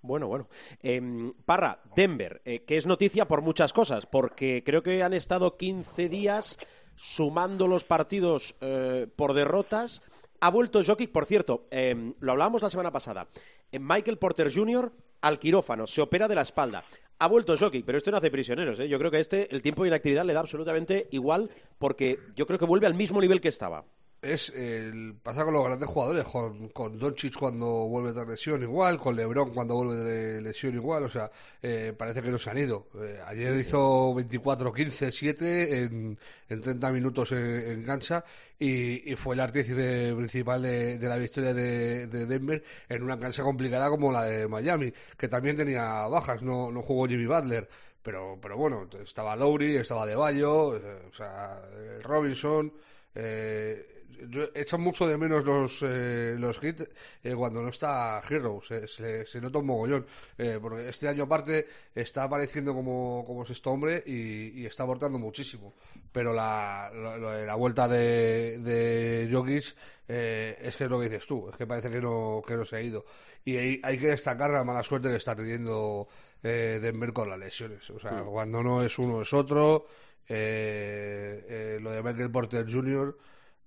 Bueno, 0.00 0.28
bueno. 0.28 0.48
Eh, 0.82 1.00
Parra, 1.44 1.80
Denver, 1.96 2.40
eh, 2.44 2.64
que 2.64 2.76
es 2.76 2.86
noticia 2.86 3.26
por 3.26 3.42
muchas 3.42 3.72
cosas, 3.72 4.06
porque 4.06 4.62
creo 4.64 4.82
que 4.82 5.02
han 5.02 5.12
estado 5.12 5.56
15 5.56 6.08
días 6.08 6.58
sumando 6.94 7.66
los 7.66 7.84
partidos 7.84 8.56
eh, 8.60 9.06
por 9.16 9.34
derrotas. 9.34 10.02
Ha 10.40 10.50
vuelto 10.50 10.82
Jokic, 10.84 11.10
por 11.10 11.26
cierto, 11.26 11.66
eh, 11.70 12.12
lo 12.20 12.32
hablábamos 12.32 12.62
la 12.62 12.70
semana 12.70 12.92
pasada. 12.92 13.28
Eh, 13.72 13.78
Michael 13.78 14.18
Porter 14.18 14.52
Jr. 14.52 14.92
al 15.20 15.38
quirófano, 15.38 15.86
se 15.86 16.00
opera 16.00 16.28
de 16.28 16.36
la 16.36 16.42
espalda. 16.42 16.84
Ha 17.18 17.26
vuelto 17.26 17.56
Jokic, 17.58 17.84
pero 17.84 17.98
esto 17.98 18.12
no 18.12 18.18
hace 18.18 18.30
prisioneros. 18.30 18.78
¿eh? 18.78 18.88
Yo 18.88 18.98
creo 18.98 19.10
que 19.10 19.18
este, 19.18 19.52
el 19.52 19.62
tiempo 19.62 19.82
de 19.82 19.88
inactividad 19.88 20.24
le 20.24 20.32
da 20.32 20.40
absolutamente 20.40 21.08
igual, 21.10 21.50
porque 21.78 22.20
yo 22.36 22.46
creo 22.46 22.58
que 22.58 22.66
vuelve 22.66 22.86
al 22.86 22.94
mismo 22.94 23.20
nivel 23.20 23.40
que 23.40 23.48
estaba 23.48 23.84
es 24.20 24.50
el 24.50 25.14
pasa 25.22 25.44
con 25.44 25.54
los 25.54 25.64
grandes 25.64 25.88
jugadores, 25.88 26.24
con, 26.24 26.68
con 26.70 26.98
Doncic 26.98 27.38
cuando 27.38 27.66
vuelve 27.66 28.12
de 28.12 28.26
lesión 28.26 28.62
igual, 28.62 28.98
con 28.98 29.14
LeBron 29.14 29.50
cuando 29.54 29.76
vuelve 29.76 29.96
de 29.96 30.42
lesión 30.42 30.74
igual, 30.74 31.04
o 31.04 31.08
sea, 31.08 31.30
eh, 31.62 31.94
parece 31.96 32.22
que 32.22 32.30
no 32.30 32.38
se 32.38 32.50
han 32.50 32.58
ido. 32.58 32.88
Eh, 32.96 33.20
ayer 33.26 33.54
hizo 33.56 34.12
24-15, 34.14 35.12
7 35.12 35.82
en, 35.84 36.18
en 36.48 36.60
30 36.60 36.90
minutos 36.90 37.30
en, 37.32 37.38
en 37.38 37.84
cancha 37.84 38.24
y, 38.58 39.12
y, 39.12 39.14
fue 39.14 39.34
el 39.36 39.40
artífice 39.40 40.12
principal 40.16 40.62
de, 40.62 40.98
de 40.98 41.08
la 41.08 41.16
victoria 41.16 41.54
de, 41.54 42.08
de, 42.08 42.26
Denver 42.26 42.62
en 42.88 43.02
una 43.04 43.18
cancha 43.20 43.44
complicada 43.44 43.88
como 43.88 44.10
la 44.10 44.24
de 44.24 44.48
Miami, 44.48 44.92
que 45.16 45.28
también 45.28 45.56
tenía 45.56 46.06
bajas, 46.08 46.42
no, 46.42 46.72
no 46.72 46.82
jugó 46.82 47.06
Jimmy 47.06 47.26
Butler. 47.26 47.68
Pero, 48.02 48.38
pero 48.40 48.56
bueno, 48.56 48.88
estaba 49.04 49.36
Lowry, 49.36 49.76
estaba 49.76 50.06
De 50.06 50.14
Bayo, 50.16 50.76
eh, 50.76 51.02
o 51.10 51.14
sea, 51.14 51.60
Robinson, 52.02 52.72
eh, 53.14 53.97
yo 54.28 54.48
echan 54.54 54.80
mucho 54.80 55.06
de 55.06 55.16
menos 55.16 55.44
los, 55.44 55.82
eh, 55.82 56.36
los 56.38 56.62
hits 56.62 56.88
eh, 57.22 57.34
cuando 57.34 57.62
no 57.62 57.68
está 57.68 58.22
Hero, 58.28 58.60
se, 58.62 58.88
se, 58.88 59.26
se 59.26 59.40
nota 59.40 59.58
un 59.58 59.66
mogollón, 59.66 60.06
eh, 60.36 60.58
porque 60.60 60.88
este 60.88 61.08
año 61.08 61.24
aparte 61.24 61.66
está 61.94 62.24
apareciendo 62.24 62.74
como, 62.74 63.24
como 63.26 63.44
sexto 63.44 63.70
hombre 63.70 64.02
y, 64.06 64.60
y 64.60 64.66
está 64.66 64.82
aportando 64.84 65.18
muchísimo, 65.18 65.74
pero 66.12 66.32
la, 66.32 66.90
la, 66.92 67.16
la 67.18 67.54
vuelta 67.54 67.88
de, 67.88 68.58
de 68.60 69.28
Jokic 69.32 69.74
eh, 70.08 70.58
es 70.60 70.76
que 70.76 70.84
es 70.84 70.90
lo 70.90 70.98
que 70.98 71.08
dices 71.08 71.26
tú, 71.26 71.48
es 71.50 71.56
que 71.56 71.66
parece 71.66 71.90
que 71.90 72.00
no, 72.00 72.42
que 72.46 72.54
no 72.54 72.64
se 72.64 72.76
ha 72.76 72.80
ido. 72.80 73.04
Y 73.44 73.56
hay, 73.56 73.80
hay 73.82 73.98
que 73.98 74.08
destacar 74.08 74.50
la 74.50 74.64
mala 74.64 74.82
suerte 74.82 75.08
que 75.08 75.16
está 75.16 75.36
teniendo 75.36 76.08
eh, 76.42 76.78
Denver 76.80 77.12
con 77.12 77.28
las 77.28 77.38
lesiones, 77.38 77.88
o 77.90 77.98
sea, 77.98 78.22
mm. 78.22 78.26
cuando 78.26 78.62
no 78.62 78.82
es 78.82 78.98
uno 78.98 79.22
es 79.22 79.32
otro, 79.32 79.86
eh, 80.28 81.44
eh, 81.48 81.78
lo 81.80 81.90
de 81.92 82.02
Michael 82.02 82.30
Porter 82.30 82.66
Jr., 82.70 83.16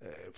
eh, 0.01 0.31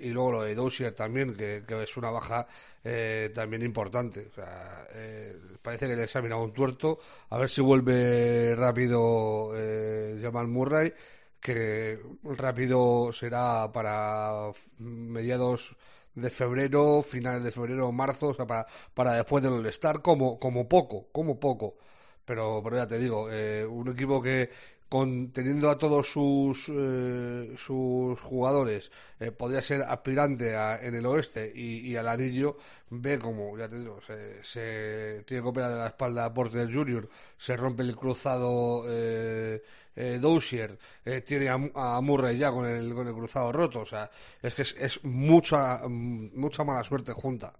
y 0.00 0.10
luego 0.10 0.32
lo 0.32 0.42
de 0.42 0.54
Dozier 0.54 0.94
también, 0.94 1.36
que, 1.36 1.62
es 1.82 1.96
una 1.96 2.10
baja 2.10 2.46
eh, 2.82 3.30
también 3.34 3.62
importante. 3.62 4.28
O 4.30 4.34
sea, 4.34 4.86
eh, 4.92 5.36
parece 5.62 5.86
que 5.86 5.96
le 5.96 6.08
ha 6.12 6.22
mirado 6.22 6.42
un 6.42 6.52
tuerto. 6.52 6.98
A 7.30 7.38
ver 7.38 7.48
si 7.48 7.60
vuelve 7.60 8.54
rápido 8.56 9.52
eh, 9.54 10.18
Jamal 10.22 10.48
Murray, 10.48 10.92
que 11.40 12.00
rápido 12.24 13.12
será 13.12 13.70
para 13.72 14.50
mediados 14.78 15.76
de 16.14 16.30
febrero, 16.30 17.02
finales 17.02 17.44
de 17.44 17.52
febrero, 17.52 17.92
marzo, 17.92 18.28
o 18.28 18.34
sea, 18.34 18.46
para, 18.46 18.66
para 18.94 19.12
después 19.12 19.42
del 19.42 19.52
All-Star, 19.54 20.02
como, 20.02 20.38
como 20.38 20.68
poco, 20.68 21.08
como 21.12 21.38
poco. 21.38 21.76
Pero, 22.24 22.60
pero 22.62 22.76
ya 22.76 22.86
te 22.86 22.98
digo, 22.98 23.28
eh, 23.30 23.64
un 23.64 23.88
equipo 23.88 24.20
que, 24.20 24.50
con, 24.88 25.32
teniendo 25.32 25.70
a 25.70 25.78
todos 25.78 26.10
sus, 26.10 26.70
eh, 26.74 27.54
sus 27.56 28.20
jugadores, 28.20 28.90
eh, 29.20 29.30
podría 29.32 29.62
ser 29.62 29.82
aspirante 29.82 30.56
a, 30.56 30.80
en 30.80 30.94
el 30.94 31.06
oeste 31.06 31.52
y, 31.54 31.94
al 31.96 32.08
anillo, 32.08 32.56
ve 32.90 33.18
como, 33.18 33.56
ya 33.58 33.68
te 33.68 33.78
digo, 33.78 34.00
se, 34.42 35.22
tiene 35.26 35.42
que 35.42 35.48
operar 35.48 35.72
de 35.72 35.78
la 35.78 35.88
espalda 35.88 36.24
a 36.24 36.32
Porter 36.32 36.72
Jr., 36.72 37.08
se 37.36 37.56
rompe 37.56 37.82
el 37.82 37.96
cruzado 37.96 38.84
eh, 38.88 39.62
eh, 39.94 40.18
Dozier, 40.20 40.78
tiene 41.24 41.48
a, 41.48 41.58
a, 41.74 42.00
Murray 42.00 42.38
ya 42.38 42.52
con 42.52 42.66
el, 42.66 42.94
con 42.94 43.06
el 43.06 43.14
cruzado 43.14 43.52
roto, 43.52 43.80
o 43.80 43.86
sea, 43.86 44.10
es 44.40 44.54
que 44.54 44.62
es, 44.62 44.74
es 44.78 45.04
mucha, 45.04 45.82
mucha 45.88 46.64
mala 46.64 46.82
suerte 46.84 47.12
junta. 47.12 47.52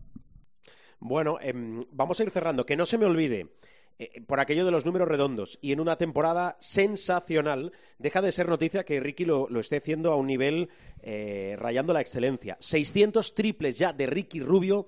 Bueno, 1.00 1.38
eh, 1.40 1.52
vamos 1.92 2.18
a 2.18 2.22
ir 2.22 2.30
cerrando, 2.30 2.66
que 2.66 2.76
no 2.76 2.86
se 2.86 2.98
me 2.98 3.06
olvide 3.06 3.46
eh, 4.00 4.20
por 4.26 4.38
aquello 4.38 4.64
de 4.64 4.70
los 4.70 4.86
números 4.86 5.08
redondos 5.08 5.58
y 5.60 5.72
en 5.72 5.80
una 5.80 5.98
temporada 5.98 6.56
sensacional, 6.60 7.72
deja 7.98 8.22
de 8.22 8.30
ser 8.30 8.48
noticia 8.48 8.84
que 8.84 9.00
Ricky 9.00 9.24
lo, 9.24 9.48
lo 9.48 9.58
esté 9.58 9.78
haciendo 9.78 10.12
a 10.12 10.16
un 10.16 10.28
nivel 10.28 10.68
eh, 11.02 11.56
rayando 11.58 11.92
la 11.92 12.00
excelencia. 12.00 12.56
600 12.60 13.34
triples 13.34 13.76
ya 13.76 13.92
de 13.92 14.06
Ricky 14.06 14.38
Rubio 14.38 14.86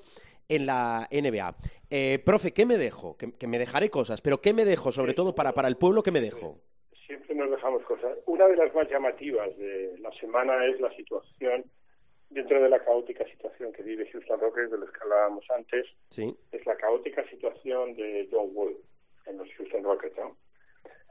en 0.48 0.66
la 0.66 1.08
NBA. 1.10 1.56
Eh, 1.90 2.20
profe, 2.24 2.52
¿qué 2.52 2.66
me 2.66 2.78
dejo? 2.78 3.16
Que, 3.16 3.32
que, 3.32 3.48
me 3.48 3.58
dejaré 3.58 3.90
cosas, 3.90 4.20
pero 4.20 4.40
¿qué 4.40 4.54
me 4.54 4.64
dejo? 4.64 4.92
Sobre 4.92 5.12
todo 5.12 5.34
para, 5.34 5.54
para 5.54 5.66
el 5.66 5.76
pueblo, 5.76 6.04
¿qué 6.04 6.12
me 6.12 6.20
dejo? 6.20 6.60
Siempre 7.06 7.34
nos 7.34 7.50
dejamos 7.50 7.82
cosas. 7.82 8.16
Una 8.26 8.46
de 8.46 8.56
las 8.56 8.72
más 8.74 8.88
llamativas 8.88 9.56
de 9.58 9.98
la 9.98 10.12
semana 10.20 10.64
es 10.66 10.80
la 10.80 10.94
situación 10.94 11.64
dentro 12.28 12.62
de 12.62 12.68
la 12.68 12.78
caótica 12.78 13.24
situación 13.24 13.72
que 13.72 13.82
vive 13.82 14.08
Houston 14.12 14.38
Rockets, 14.38 14.70
de 14.70 14.78
los 14.78 14.90
que 14.92 15.00
hablábamos 15.02 15.44
antes, 15.50 15.84
sí. 16.10 16.32
es 16.52 16.64
la 16.64 16.76
caótica 16.76 17.28
situación 17.28 17.94
de 17.94 18.28
John 18.30 18.50
Wall 18.52 18.76
en 19.26 19.38
los 19.38 19.48
Houston 19.54 19.84
Rockets, 19.84 20.16
¿no? 20.16 20.36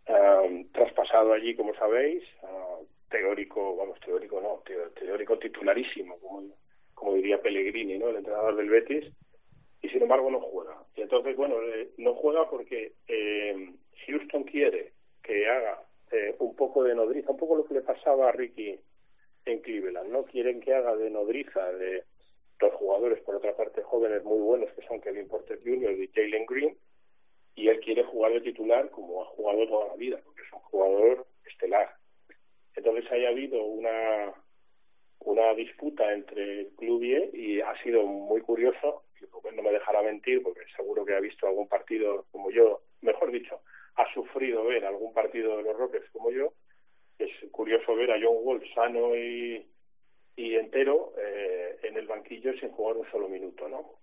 Um, 0.08 0.67
traspasado 0.72 1.34
allí, 1.34 1.56
como 1.56 1.74
sabéis, 1.76 2.24
uh, 2.41 2.84
teórico, 3.10 3.76
vamos, 3.76 4.00
teórico 4.00 4.41
no, 4.41 4.63
teórico 4.95 5.38
titularísimo, 5.38 6.17
como, 6.93 7.13
diría 7.13 7.41
Pellegrini, 7.41 7.98
¿no? 7.98 8.10
El 8.10 8.17
entrenador 8.17 8.56
del 8.56 8.69
Betis, 8.69 9.06
y 9.82 9.89
sin 9.89 10.02
embargo 10.02 10.32
no 10.32 10.39
juega. 10.39 10.84
Y 10.95 11.02
entonces, 11.02 11.36
bueno, 11.36 11.62
eh, 11.62 11.91
no 11.98 12.13
juega 12.15 12.50
porque 12.50 12.93
eh, 13.08 13.74
Houston 14.08 14.43
quiere 14.43 14.93
que 15.24 15.48
haga 15.48 15.84
eh, 16.12 16.36
un 16.39 16.56
poco 16.56 16.84
de 16.84 16.95
nodriza, 16.95 17.32
un 17.32 17.38
poco 17.38 17.56
lo 17.56 17.65
que 17.65 17.76
le 17.76 17.82
pasaba 17.82 18.30
a 18.30 18.32
Ricky 18.32 18.80
en 19.45 19.60
Cleveland, 19.60 20.12
¿no? 20.12 20.26
Quieren 20.26 20.60
que 20.60 20.74
haga 20.74 20.95
de 20.95 21.10
nodriza 21.10 21.72
de 21.74 22.04
dos 22.60 22.74
jugadores, 22.74 23.22
por 23.22 23.36
otra 23.36 23.56
parte, 23.56 23.82
jóvenes 23.84 24.24
muy 24.24 24.39
buenos, 24.39 24.72
que 24.74 24.86
son 24.86 25.00
Kevin 25.00 25.28
Porter 25.28 25.60
Jr. 25.63 25.91
y 25.93 26.10
Jalen 26.13 26.45
Green, 26.45 26.78
y 27.60 27.67
él 27.67 27.80
quiere 27.82 28.04
jugar 28.04 28.32
de 28.32 28.41
titular 28.41 28.89
como 28.89 29.22
ha 29.22 29.26
jugado 29.26 29.67
toda 29.67 29.88
la 29.89 29.95
vida, 29.95 30.19
porque 30.24 30.41
es 30.41 30.54
un 30.54 30.60
jugador 30.60 31.28
estelar. 31.45 31.93
Entonces 32.76 33.12
haya 33.12 33.30
habido 33.30 33.62
una 33.63 34.34
una 35.22 35.54
disputa 35.54 36.13
entre 36.13 36.62
el 36.62 36.67
club 36.78 37.04
y 37.04 37.60
ha 37.60 37.76
sido 37.84 38.04
muy 38.04 38.39
curioso, 38.39 39.04
y 39.19 39.56
no 39.56 39.62
me 39.62 39.72
dejará 39.72 40.02
mentir 40.02 40.41
porque 40.41 40.62
seguro 40.78 41.04
que 41.04 41.13
ha 41.13 41.19
visto 41.19 41.45
algún 41.45 41.67
partido 41.67 42.26
como 42.32 42.50
yo, 42.52 42.82
mejor 43.02 43.30
dicho, 43.32 43.60
ha 43.95 44.13
sufrido 44.13 44.63
ver 44.63 44.86
algún 44.86 45.13
partido 45.13 45.58
de 45.58 45.63
los 45.63 45.78
Rockets 45.78 46.10
como 46.12 46.32
yo, 46.32 46.54
es 47.17 47.32
curioso 47.52 47.95
ver 47.95 48.12
a 48.12 48.19
John 48.22 48.38
Wall 48.41 48.63
sano 48.74 49.13
y, 49.13 49.67
y 50.38 50.56
entero 50.56 51.13
eh, 51.17 51.80
en 51.84 51.98
el 51.98 52.08
banquillo 52.08 52.54
sin 52.54 52.69
jugar 52.69 52.95
un 52.95 53.12
solo 53.12 53.28
minuto, 53.28 53.67
¿no? 53.67 53.99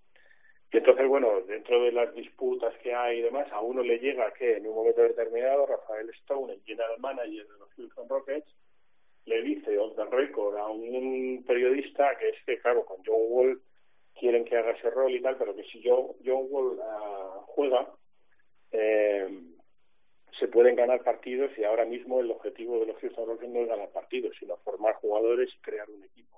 Y 0.71 0.77
entonces, 0.77 1.07
bueno, 1.07 1.41
dentro 1.41 1.81
de 1.81 1.91
las 1.91 2.13
disputas 2.13 2.73
que 2.83 2.93
hay 2.93 3.19
y 3.19 3.21
demás, 3.21 3.47
a 3.51 3.61
uno 3.61 3.81
le 3.81 3.99
llega 3.99 4.33
que 4.33 4.57
en 4.57 4.67
un 4.67 4.75
momento 4.75 5.01
determinado 5.01 5.65
Rafael 5.65 6.09
Stone, 6.21 6.53
el 6.53 6.61
general 6.63 6.99
manager 6.99 7.47
de 7.47 7.59
los 7.59 7.73
Houston 7.73 8.09
Rockets, 8.09 8.53
le 9.25 9.41
dice 9.41 9.77
off 9.77 9.95
the 9.95 10.05
record 10.05 10.57
a 10.57 10.67
un 10.67 11.43
periodista 11.45 12.17
que 12.17 12.29
es 12.29 12.35
que, 12.45 12.59
claro, 12.59 12.85
con 12.85 12.97
John 13.05 13.21
Wall 13.27 13.61
quieren 14.19 14.45
que 14.45 14.57
haga 14.57 14.71
ese 14.71 14.89
rol 14.89 15.11
y 15.11 15.21
tal, 15.21 15.37
pero 15.37 15.55
que 15.55 15.63
si 15.63 15.81
John, 15.83 16.07
John 16.25 16.47
Wall 16.49 16.79
uh, 16.79 17.41
juega, 17.45 17.93
eh, 18.71 19.29
se 20.39 20.47
pueden 20.47 20.75
ganar 20.75 21.03
partidos 21.03 21.51
y 21.57 21.63
ahora 21.63 21.85
mismo 21.85 22.19
el 22.19 22.31
objetivo 22.31 22.79
de 22.79 22.87
los 22.87 22.97
Houston 22.97 23.27
Rockets 23.27 23.51
no 23.51 23.61
es 23.61 23.67
ganar 23.67 23.89
partidos, 23.89 24.35
sino 24.39 24.57
formar 24.57 24.95
jugadores 24.95 25.49
y 25.53 25.59
crear 25.59 25.89
un 25.89 26.03
equipo. 26.03 26.36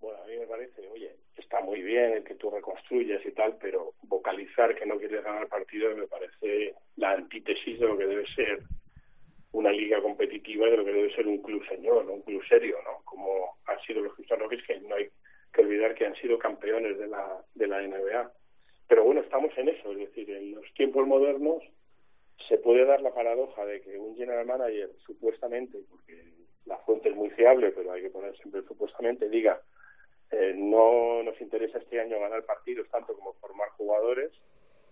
Bueno, 0.00 0.22
a 0.22 0.26
mí 0.26 0.36
me 0.38 0.46
parece, 0.46 0.88
oye, 0.88 1.14
está 1.36 1.60
muy 1.60 1.82
bien 1.82 2.12
el 2.12 2.24
que 2.24 2.34
tú 2.34 2.50
reconstruyes 2.50 3.24
y 3.24 3.32
tal, 3.32 3.56
pero 3.60 3.92
vocalizar 4.02 4.74
que 4.74 4.86
no 4.86 4.98
quieres 4.98 5.22
ganar 5.22 5.46
partidos 5.48 5.96
me 5.96 6.06
parece 6.06 6.74
la 6.96 7.12
antítesis 7.12 7.78
de 7.78 7.86
lo 7.86 7.98
que 7.98 8.06
debe 8.06 8.26
ser 8.34 8.60
una 9.52 9.72
liga 9.72 10.00
competitiva 10.00 10.66
de 10.68 10.76
lo 10.76 10.84
que 10.84 10.92
debe 10.92 11.14
ser 11.14 11.26
un 11.26 11.42
club 11.42 11.66
señor, 11.66 12.08
un 12.08 12.22
club 12.22 12.42
serio, 12.48 12.78
¿no? 12.84 13.02
Como 13.04 13.58
han 13.66 13.80
sido 13.80 14.00
los 14.00 14.12
Houston 14.14 14.40
Rockets, 14.40 14.66
que 14.66 14.80
no 14.80 14.94
hay 14.94 15.10
que 15.52 15.62
olvidar 15.62 15.94
que 15.94 16.06
han 16.06 16.14
sido 16.16 16.38
campeones 16.38 16.96
de 16.98 17.08
la, 17.08 17.44
de 17.54 17.66
la 17.66 17.82
NBA. 17.82 18.32
Pero 18.86 19.04
bueno, 19.04 19.20
estamos 19.20 19.56
en 19.58 19.68
eso, 19.68 19.92
es 19.92 19.98
decir, 19.98 20.30
en 20.30 20.54
los 20.54 20.72
tiempos 20.74 21.06
modernos 21.06 21.62
se 22.48 22.58
puede 22.58 22.84
dar 22.84 23.00
la 23.02 23.12
paradoja 23.12 23.66
de 23.66 23.80
que 23.80 23.98
un 23.98 24.16
general 24.16 24.46
manager, 24.46 24.90
supuestamente, 25.04 25.78
porque 25.90 26.24
la 26.66 26.78
fuente 26.78 27.08
es 27.08 27.16
muy 27.16 27.30
fiable, 27.30 27.72
pero 27.72 27.92
hay 27.92 28.02
que 28.02 28.10
poner 28.10 28.36
siempre 28.36 28.62
supuestamente, 28.62 29.28
diga 29.28 29.60
Eh, 30.32 30.54
no 30.56 31.22
nos 31.22 31.40
interesa 31.40 31.78
este 31.78 32.00
año 32.00 32.20
ganar 32.20 32.44
partidos 32.44 32.88
tanto 32.88 33.14
como 33.14 33.32
formar 33.34 33.68
jugadores, 33.70 34.30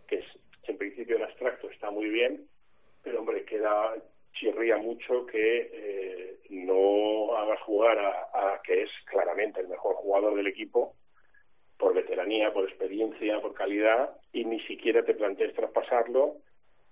que 0.06 0.16
es, 0.16 0.24
en 0.64 0.76
principio 0.76 1.16
en 1.16 1.22
abstracto 1.22 1.70
está 1.70 1.90
muy 1.90 2.08
bien, 2.08 2.48
pero 3.02 3.20
hombre, 3.20 3.44
queda 3.44 3.94
chirría 4.32 4.76
mucho 4.76 5.26
que 5.26 5.70
eh, 5.72 6.38
no 6.50 7.36
hagas 7.36 7.60
jugar 7.62 7.98
a, 7.98 8.54
a 8.54 8.62
que 8.62 8.82
es 8.82 8.90
claramente 9.06 9.60
el 9.60 9.68
mejor 9.68 9.94
jugador 9.96 10.34
del 10.34 10.46
equipo 10.46 10.94
por 11.76 11.94
veteranía, 11.94 12.52
por 12.52 12.68
experiencia, 12.68 13.40
por 13.40 13.54
calidad, 13.54 14.16
y 14.32 14.44
ni 14.44 14.60
siquiera 14.60 15.04
te 15.04 15.14
plantees 15.14 15.54
traspasarlo 15.54 16.36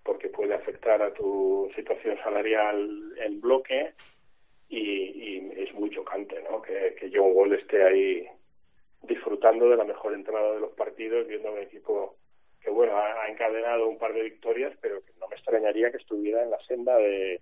porque 0.05 0.29
puede 0.29 0.55
afectar 0.55 1.03
a 1.03 1.13
tu 1.13 1.69
situación 1.75 2.17
salarial 2.23 3.13
en 3.19 3.41
bloque 3.41 3.93
y, 4.69 4.79
y 4.79 5.53
es 5.57 5.75
muy 5.75 5.91
chocante 5.91 6.41
¿no? 6.49 6.63
que, 6.63 6.95
que 6.99 7.11
John 7.13 7.33
Wall 7.35 7.55
esté 7.55 7.83
ahí 7.83 8.29
disfrutando 9.07 9.69
de 9.69 9.77
la 9.77 9.85
mejor 9.85 10.15
entrada 10.15 10.53
de 10.53 10.61
los 10.61 10.73
partidos, 10.73 11.27
viendo 11.27 11.53
un 11.53 11.59
equipo 11.59 12.17
que 12.61 12.71
bueno 12.71 12.97
ha, 12.97 13.29
encadenado 13.29 13.89
un 13.89 13.99
par 13.99 14.13
de 14.13 14.23
victorias, 14.23 14.77
pero 14.81 15.05
que 15.05 15.13
no 15.21 15.29
me 15.29 15.37
extrañaría 15.37 15.91
que 15.91 15.99
estuviera 15.99 16.43
en 16.43 16.51
la 16.51 16.59
senda 16.67 16.97
de, 16.97 17.41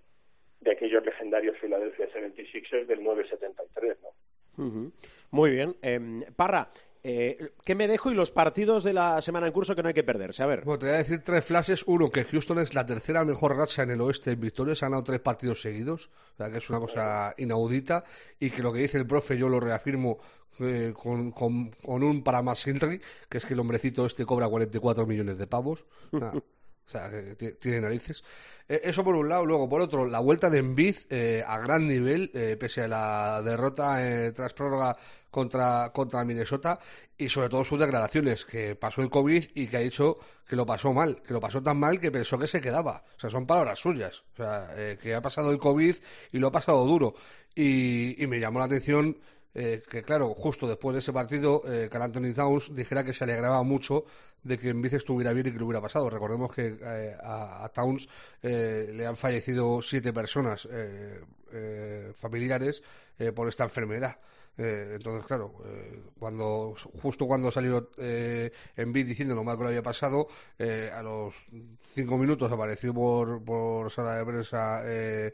de 0.60 0.70
aquellos 0.70 1.04
legendarios 1.04 1.56
Philadelphia 1.58 2.08
76ers 2.12 2.86
del 2.86 3.02
973, 3.02 3.96
¿no? 4.02 4.64
Ujú. 4.64 4.92
Muy 5.30 5.50
bien. 5.50 5.74
Eh, 5.82 6.26
Parra, 6.36 6.68
eh, 7.06 7.52
¿qué 7.64 7.74
me 7.74 7.86
dejo 7.86 8.10
y 8.10 8.14
los 8.14 8.30
partidos 8.30 8.82
de 8.82 8.94
la 8.94 9.20
semana 9.20 9.46
en 9.46 9.52
curso 9.52 9.76
que 9.76 9.82
no 9.82 9.88
hay 9.88 9.94
que 9.94 10.02
perderse? 10.02 10.42
A 10.42 10.46
ver. 10.46 10.64
Bueno, 10.64 10.78
te 10.78 10.86
voy 10.86 10.94
a 10.94 10.98
decir 10.98 11.22
tres 11.22 11.44
flashes. 11.44 11.84
Uno, 11.86 12.10
que 12.10 12.24
Houston 12.24 12.58
es 12.60 12.72
la 12.72 12.86
tercera 12.86 13.24
mejor 13.26 13.56
racha 13.56 13.82
en 13.82 13.90
el 13.90 14.00
oeste 14.00 14.30
en 14.30 14.40
victorias. 14.40 14.82
Ha 14.82 14.86
ganado 14.86 15.04
tres 15.04 15.20
partidos 15.20 15.60
seguidos. 15.60 16.10
O 16.32 16.36
sea, 16.38 16.50
que 16.50 16.56
es 16.58 16.70
una 16.70 16.80
cosa 16.80 17.34
inaudita. 17.36 18.04
Y 18.40 18.48
que 18.48 18.62
lo 18.62 18.72
que 18.72 18.80
dice 18.80 18.96
el 18.96 19.06
profe, 19.06 19.36
yo 19.36 19.50
lo 19.50 19.60
reafirmo 19.60 20.18
eh, 20.60 20.94
con, 20.96 21.30
con, 21.30 21.72
con 21.72 22.02
un 22.02 22.22
para 22.22 22.40
más 22.40 22.66
Henry, 22.66 23.02
que 23.28 23.36
es 23.38 23.44
que 23.44 23.52
el 23.52 23.60
hombrecito 23.60 24.06
este 24.06 24.24
cobra 24.24 24.48
44 24.48 25.06
millones 25.06 25.36
de 25.36 25.46
pavos. 25.46 25.84
O 26.10 26.18
que 26.86 27.34
t- 27.34 27.52
tiene 27.52 27.80
narices. 27.80 28.22
Eh, 28.68 28.80
eso 28.84 29.04
por 29.04 29.14
un 29.14 29.28
lado. 29.28 29.44
Luego, 29.44 29.68
por 29.68 29.80
otro, 29.80 30.04
la 30.06 30.20
vuelta 30.20 30.48
de 30.50 30.58
Embiid 30.58 30.96
eh, 31.10 31.44
a 31.46 31.58
gran 31.58 31.86
nivel, 31.86 32.30
eh, 32.34 32.56
pese 32.58 32.82
a 32.82 32.88
la 32.88 33.42
derrota 33.42 34.06
eh, 34.06 34.32
tras 34.32 34.54
prórroga 34.54 34.96
contra, 35.30 35.90
contra 35.92 36.24
Minnesota. 36.24 36.78
Y 37.16 37.28
sobre 37.28 37.48
todo 37.48 37.64
sus 37.64 37.78
declaraciones, 37.78 38.44
que 38.44 38.74
pasó 38.74 39.00
el 39.02 39.10
COVID 39.10 39.44
y 39.54 39.66
que 39.68 39.76
ha 39.76 39.80
dicho 39.80 40.16
que 40.46 40.56
lo 40.56 40.66
pasó 40.66 40.92
mal. 40.92 41.22
Que 41.22 41.32
lo 41.32 41.40
pasó 41.40 41.62
tan 41.62 41.76
mal 41.78 42.00
que 42.00 42.10
pensó 42.10 42.38
que 42.38 42.48
se 42.48 42.60
quedaba. 42.60 43.04
O 43.16 43.20
sea, 43.20 43.30
son 43.30 43.46
palabras 43.46 43.78
suyas. 43.78 44.24
O 44.32 44.36
sea, 44.36 44.70
eh, 44.76 44.98
que 45.00 45.14
ha 45.14 45.22
pasado 45.22 45.52
el 45.52 45.58
COVID 45.58 45.94
y 46.32 46.38
lo 46.38 46.48
ha 46.48 46.52
pasado 46.52 46.84
duro. 46.84 47.14
Y, 47.54 48.22
y 48.22 48.26
me 48.26 48.40
llamó 48.40 48.58
la 48.58 48.64
atención 48.64 49.16
eh, 49.54 49.82
que 49.88 50.02
claro, 50.02 50.34
justo 50.34 50.66
después 50.66 50.94
de 50.94 50.98
ese 51.00 51.12
partido, 51.12 51.62
eh, 51.66 51.88
Carl 51.90 52.04
Anthony 52.04 52.34
Towns 52.34 52.74
dijera 52.74 53.04
que 53.04 53.12
se 53.12 53.24
alegraba 53.24 53.62
mucho 53.62 54.04
de 54.42 54.58
que 54.58 54.70
Embiid 54.70 54.94
estuviera 54.94 55.32
bien 55.32 55.46
y 55.46 55.52
que 55.52 55.58
lo 55.58 55.66
hubiera 55.66 55.80
pasado. 55.80 56.10
Recordemos 56.10 56.52
que 56.52 56.76
eh, 56.80 57.16
a, 57.22 57.64
a 57.64 57.68
Towns 57.70 58.08
eh, 58.42 58.90
le 58.92 59.06
han 59.06 59.16
fallecido 59.16 59.80
siete 59.80 60.12
personas 60.12 60.68
eh, 60.70 61.20
familiares 62.14 62.82
por 63.34 63.46
esta 63.46 63.62
enfermedad. 63.62 64.16
Eh, 64.56 64.92
entonces, 64.94 65.26
claro, 65.26 65.52
eh, 65.66 66.00
cuando 66.18 66.74
justo 67.02 67.26
cuando 67.26 67.50
salió 67.50 67.90
eh, 67.98 68.52
Embiid 68.76 69.06
diciendo 69.06 69.34
lo 69.34 69.42
mal 69.42 69.56
que 69.56 69.62
lo 69.64 69.68
había 69.68 69.82
pasado, 69.82 70.28
eh, 70.58 70.90
a 70.94 71.02
los 71.02 71.34
cinco 71.84 72.16
minutos 72.18 72.52
apareció 72.52 72.94
por, 72.94 73.42
por 73.44 73.90
sala 73.90 74.16
de 74.16 74.24
prensa 74.24 74.82
eh, 74.84 75.32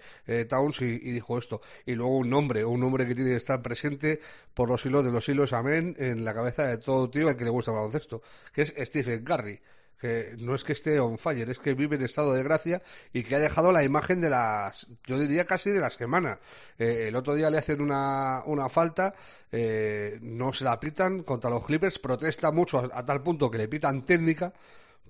Towns 0.48 0.80
y, 0.80 0.84
y 0.86 1.10
dijo 1.12 1.36
esto. 1.38 1.60
Y 1.84 1.94
luego 1.94 2.16
un 2.18 2.30
nombre, 2.30 2.64
un 2.64 2.80
nombre 2.80 3.06
que 3.06 3.14
tiene 3.14 3.30
que 3.30 3.36
estar 3.36 3.60
presente 3.62 4.20
por 4.54 4.68
los 4.68 4.84
hilos 4.86 5.04
de 5.04 5.12
los 5.12 5.28
hilos, 5.28 5.52
amén, 5.52 5.94
en 5.98 6.24
la 6.24 6.34
cabeza 6.34 6.64
de 6.66 6.78
todo 6.78 7.10
tío 7.10 7.28
al 7.28 7.36
que 7.36 7.44
le 7.44 7.50
gusta 7.50 7.70
el 7.72 7.76
baloncesto, 7.76 8.22
que 8.52 8.62
es 8.62 8.74
Stephen 8.86 9.24
Curry 9.24 9.60
que 10.00 10.34
no 10.38 10.54
es 10.54 10.64
que 10.64 10.72
esté 10.72 10.98
on 10.98 11.18
fire, 11.18 11.48
es 11.50 11.58
que 11.58 11.74
vive 11.74 11.96
en 11.96 12.02
estado 12.02 12.32
de 12.32 12.42
gracia 12.42 12.82
y 13.12 13.22
que 13.22 13.36
ha 13.36 13.38
dejado 13.38 13.70
la 13.70 13.84
imagen 13.84 14.20
de 14.20 14.30
las, 14.30 14.88
yo 15.06 15.18
diría 15.18 15.44
casi 15.44 15.70
de 15.70 15.80
la 15.80 15.90
semana. 15.90 16.40
Eh, 16.78 17.06
el 17.08 17.16
otro 17.16 17.34
día 17.34 17.50
le 17.50 17.58
hacen 17.58 17.80
una, 17.80 18.42
una 18.46 18.68
falta, 18.68 19.14
eh, 19.52 20.18
no 20.22 20.52
se 20.52 20.64
la 20.64 20.80
pitan 20.80 21.22
contra 21.22 21.50
los 21.50 21.64
Clippers, 21.64 21.98
protesta 21.98 22.50
mucho 22.50 22.78
a, 22.78 22.90
a 22.92 23.04
tal 23.04 23.22
punto 23.22 23.50
que 23.50 23.58
le 23.58 23.68
pitan 23.68 24.04
técnica. 24.04 24.52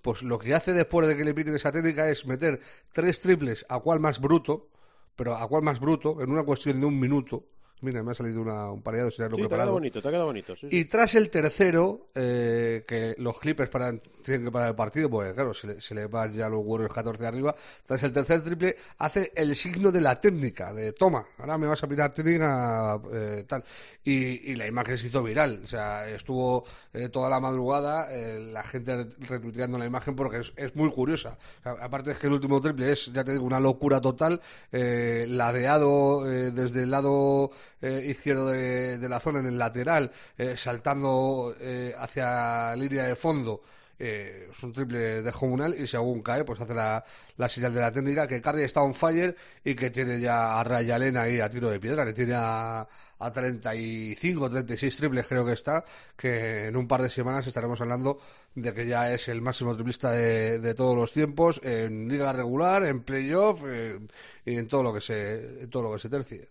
Pues 0.03 0.23
lo 0.23 0.39
que 0.39 0.55
hace 0.55 0.73
después 0.73 1.07
de 1.07 1.17
que 1.17 1.25
le 1.25 1.35
piten 1.35 1.55
esa 1.55 1.71
técnica 1.71 2.09
es 2.09 2.25
meter 2.25 2.59
tres 2.91 3.21
triples 3.21 3.67
a 3.69 3.79
cual 3.81 4.01
más 4.01 4.19
bruto, 4.19 4.71
pero 5.15 5.37
a 5.37 5.47
cual 5.47 5.63
más 5.63 5.79
bruto, 5.79 6.23
en 6.23 6.31
una 6.31 6.43
cuestión 6.43 6.81
de 6.81 6.87
un 6.87 6.99
minuto. 6.99 7.45
Mira, 7.83 8.03
me 8.03 8.13
ha 8.13 8.15
salido 8.15 8.41
una, 8.43 8.71
un 8.71 8.83
pareado 8.83 9.11
sin 9.11 9.23
haberlo 9.23 9.37
Sí, 9.37 9.43
te 9.43 9.47
ha 9.47 9.49
preparado. 9.49 9.67
quedado 9.69 9.75
bonito, 9.75 10.03
te 10.03 10.09
ha 10.09 10.11
quedado 10.11 10.27
bonito. 10.27 10.57
sí. 10.57 10.67
Y 10.71 10.85
tras 10.85 11.15
el 11.15 11.31
tercero, 11.31 12.09
eh, 12.15 12.85
que 12.87 13.15
los 13.19 13.39
Clippers 13.39 13.71
paran, 13.71 14.01
tienen 14.23 14.45
que 14.45 14.53
parar 14.53 14.69
el 14.71 14.75
partido, 14.75 15.09
porque 15.09 15.33
claro, 15.35 15.55
se 15.55 15.67
le, 15.67 15.81
se 15.81 15.95
le 15.95 16.07
van 16.07 16.33
ya 16.33 16.49
los 16.49 16.61
Warriors 16.63 16.93
14 16.95 17.23
de 17.23 17.29
arriba. 17.29 17.55
Tras 17.87 18.03
el 18.03 18.13
tercer 18.13 18.43
triple, 18.43 18.77
hace 18.99 19.33
el 19.35 19.57
signo 19.57 19.91
de 19.91 20.01
la 20.01 20.15
técnica, 20.17 20.73
de 20.75 20.93
toma, 20.93 21.27
ahora 21.39 21.57
me 21.59 21.67
vas 21.67 21.83
a 21.83 21.89
pitar 21.89 22.13
técnica, 22.13 23.01
eh, 23.13 23.45
tal. 23.49 23.65
Y, 24.05 24.53
y 24.53 24.57
la 24.57 24.67
imagen 24.67 24.97
se 24.99 25.07
hizo 25.09 25.23
viral, 25.23 25.61
o 25.65 25.67
sea, 25.67 26.09
estuvo 26.09 26.65
eh, 26.93 27.09
toda 27.11 27.29
la 27.29 27.39
madrugada 27.41 28.09
la 28.11 28.63
gente 28.63 29.07
retuiteando 29.21 29.77
la 29.79 29.85
imagen 29.87 30.17
porque 30.17 30.39
es, 30.39 30.53
es 30.57 30.75
muy 30.77 30.91
curiosa. 30.91 31.39
O 31.61 31.63
sea, 31.63 31.73
aparte 31.85 32.13
es 32.13 32.19
que 32.19 32.27
el 32.27 32.33
último 32.35 32.61
triple 32.61 32.93
es, 32.93 33.13
ya 33.13 33.25
te 33.25 33.33
digo, 33.33 33.45
una 33.45 33.61
locura 33.61 34.01
total, 34.01 34.41
ladeado 34.73 36.31
eh, 36.31 36.51
desde 36.51 36.83
el 36.83 36.91
lado 36.91 37.51
eh, 37.83 38.07
izquierdo 38.09 38.49
de, 38.51 38.99
de 38.99 39.09
la 39.09 39.21
zona 39.21 39.41
en 39.41 39.47
el 39.47 39.59
lateral, 39.59 40.11
eh, 40.39 40.57
saltando 40.57 41.55
eh, 41.61 41.95
hacia 41.99 42.75
línea 42.77 43.05
de 43.05 43.17
fondo. 43.17 43.61
Eh, 44.03 44.49
es 44.51 44.63
un 44.63 44.73
triple 44.73 45.21
descomunal 45.21 45.75
y 45.79 45.87
según 45.87 46.23
cae, 46.23 46.43
pues 46.43 46.59
hace 46.59 46.73
la, 46.73 47.05
la 47.37 47.49
señal 47.51 47.75
de 47.75 47.81
la 47.81 47.93
técnica 47.93 48.27
que 48.27 48.41
Cardi 48.41 48.63
está 48.63 48.81
on 48.83 48.95
fire 48.95 49.37
y 49.63 49.75
que 49.75 49.91
tiene 49.91 50.19
ya 50.19 50.59
a 50.59 50.65
Rayalena 50.65 51.21
ahí 51.25 51.39
a 51.39 51.51
tiro 51.51 51.69
de 51.69 51.79
piedra, 51.79 52.07
que 52.07 52.15
tiene 52.15 52.33
a, 52.35 52.89
a 53.19 53.31
35, 53.31 54.49
36 54.49 54.97
triples 54.97 55.27
creo 55.27 55.45
que 55.45 55.53
está, 55.53 55.85
que 56.17 56.69
en 56.69 56.77
un 56.77 56.89
par 56.89 57.03
de 57.03 57.11
semanas 57.11 57.47
estaremos 57.47 57.79
hablando 57.83 58.19
de 58.55 58.73
que 58.73 58.87
ya 58.87 59.13
es 59.13 59.29
el 59.29 59.43
máximo 59.43 59.75
triplista 59.75 60.11
de, 60.13 60.59
de 60.61 60.73
todos 60.75 60.97
los 60.97 61.13
tiempos 61.13 61.61
en 61.63 62.09
liga 62.09 62.33
regular, 62.33 62.85
en 62.85 63.03
playoff 63.03 63.63
en- 63.65 64.11
y 64.47 64.57
en 64.57 64.67
todo 64.67 64.83
lo 64.83 64.95
que 64.95 65.03
se, 65.03 65.65
en 65.65 65.69
todo 65.69 65.83
lo 65.83 65.93
que 65.93 65.99
se 65.99 66.09
tercie. 66.09 66.49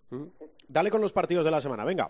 Dale 0.69 0.89
con 0.91 1.01
los 1.01 1.11
partidos 1.11 1.43
de 1.43 1.51
la 1.51 1.59
semana, 1.59 1.83
venga. 1.83 2.09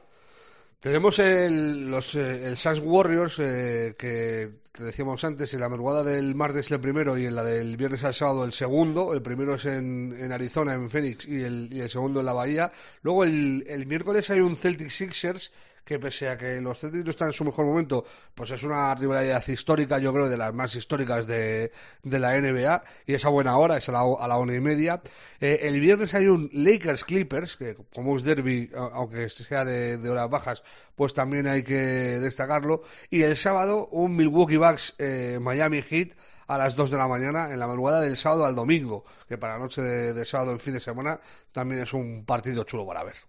Tenemos 0.80 1.20
el, 1.20 1.92
los, 1.92 2.16
eh, 2.16 2.48
el 2.48 2.56
Suns 2.56 2.80
Warriors, 2.82 3.40
eh, 3.40 3.96
que 3.98 4.50
te 4.72 4.84
decíamos 4.84 5.22
antes, 5.26 5.54
en 5.54 5.60
la 5.60 5.68
madrugada 5.68 6.06
del 6.06 6.36
martes 6.36 6.72
el 6.72 6.80
primero 6.80 7.18
y 7.18 7.26
en 7.26 7.36
la 7.36 7.44
del 7.44 7.76
viernes 7.76 8.04
al 8.06 8.14
sábado 8.14 8.46
el 8.46 8.54
segundo. 8.54 9.14
El 9.14 9.22
primero 9.22 9.56
es 9.56 9.66
en, 9.66 10.16
en 10.18 10.32
Arizona, 10.32 10.74
en 10.74 10.90
Phoenix, 10.90 11.26
y 11.28 11.42
el, 11.42 11.68
y 11.72 11.82
el 11.82 11.90
segundo 11.90 12.22
en 12.22 12.26
la 12.26 12.34
Bahía. 12.34 12.72
Luego 13.02 13.26
el, 13.26 13.66
el 13.68 13.88
miércoles 13.88 14.30
hay 14.30 14.40
un 14.40 14.56
Celtic 14.56 14.90
Sixers, 14.90 15.52
que 15.84 16.00
pese 16.00 16.30
a 16.30 16.38
que 16.38 16.62
los 16.62 16.80
Celtics 16.80 17.04
no 17.04 17.10
están 17.10 17.28
en 17.30 17.34
su 17.34 17.46
mejor 17.46 17.66
momento, 17.66 18.06
pues 18.36 18.52
es 18.52 18.64
una 18.64 18.94
rivalidad 18.96 19.46
histórica, 19.48 19.98
yo 20.00 20.14
creo, 20.14 20.30
de 20.30 20.38
las 20.38 20.54
más 20.54 20.76
históricas 20.76 21.28
de, 21.28 21.72
de 22.04 22.20
la 22.20 22.40
NBA, 22.40 22.84
y 23.06 23.14
es 23.14 23.26
a 23.26 23.30
buena 23.30 23.58
hora, 23.58 23.78
es 23.78 23.90
a 23.90 23.92
la, 23.92 24.02
a 24.02 24.28
la 24.28 24.38
una 24.38 24.56
y 24.56 24.62
media. 24.62 25.02
Eh, 25.40 25.60
el 25.64 25.80
viernes 25.80 26.14
hay 26.14 26.28
un 26.28 26.50
Lakers 26.54 27.04
Clippers, 27.06 27.56
que 27.56 27.76
como 27.94 28.16
es 28.16 28.24
derby, 28.24 28.70
aunque 28.76 29.30
sea 29.30 29.66
de, 29.66 29.98
de 29.98 30.10
horas 30.10 30.30
bajas, 30.30 30.64
pues 30.96 31.14
también 31.14 31.48
hay 31.48 31.64
que 31.64 31.76
destacarlo. 31.76 32.84
Y 33.10 33.24
el 33.24 33.36
sábado 33.36 33.88
un 33.92 34.16
Milwaukee 34.16 34.58
Bucks 34.58 34.96
eh, 34.98 35.40
Miami 35.42 35.82
Heat 35.82 36.10
a 36.48 36.58
las 36.58 36.76
2 36.76 36.90
de 36.90 36.98
la 36.98 37.08
mañana, 37.08 37.54
en 37.54 37.60
la 37.60 37.68
madrugada 37.68 38.02
del 38.02 38.18
sábado 38.18 38.46
al 38.46 38.56
domingo, 38.56 39.06
que 39.28 39.38
para 39.38 39.54
la 39.54 39.60
noche 39.60 39.82
de, 39.82 40.14
de 40.14 40.26
sábado, 40.26 40.52
el 40.52 40.60
fin 40.60 40.74
de 40.74 40.80
semana, 40.80 41.20
también 41.52 41.84
es 41.84 41.94
un 41.94 42.26
partido 42.26 42.64
chulo 42.64 42.88
para 42.88 43.04
ver. 43.04 43.29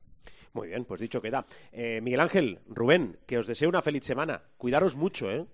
Muy 0.52 0.68
bien, 0.68 0.84
pues 0.84 1.00
dicho 1.00 1.20
queda. 1.22 1.44
Eh, 1.72 2.00
Miguel 2.02 2.20
Ángel, 2.20 2.58
Rubén, 2.68 3.18
que 3.26 3.38
os 3.38 3.46
deseo 3.46 3.68
una 3.68 3.82
feliz 3.82 4.04
semana. 4.04 4.42
Cuidaros 4.58 4.96
mucho, 4.96 5.30
¿eh? 5.30 5.44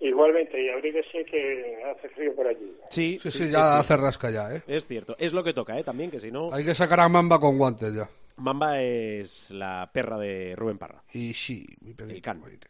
Igualmente, 0.00 0.62
y 0.62 0.68
abríguese 0.68 1.24
que 1.24 1.82
hace 1.84 2.08
frío 2.10 2.34
por 2.34 2.46
allí. 2.46 2.76
Sí, 2.90 3.18
Sí, 3.22 3.28
ya 3.28 3.30
cierto. 3.30 3.58
hace 3.60 3.96
rasca 3.96 4.30
ya, 4.30 4.54
¿eh? 4.54 4.62
Es 4.66 4.86
cierto, 4.86 5.16
es 5.18 5.32
lo 5.32 5.42
que 5.42 5.52
toca, 5.54 5.78
¿eh? 5.78 5.84
También, 5.84 6.10
que 6.10 6.20
si 6.20 6.30
no, 6.30 6.52
Hay 6.52 6.64
que 6.64 6.74
sacar 6.74 7.00
a 7.00 7.08
Mamba 7.08 7.38
con 7.38 7.56
guantes 7.58 7.94
ya. 7.94 8.08
Mamba 8.36 8.80
es 8.82 9.50
la 9.50 9.88
perra 9.92 10.18
de 10.18 10.54
Rubén 10.56 10.76
Parra. 10.78 11.02
Y 11.12 11.32
sí, 11.32 11.66
mi 11.80 11.94
película. 11.94 12.16
El 12.16 12.22
can. 12.22 12.60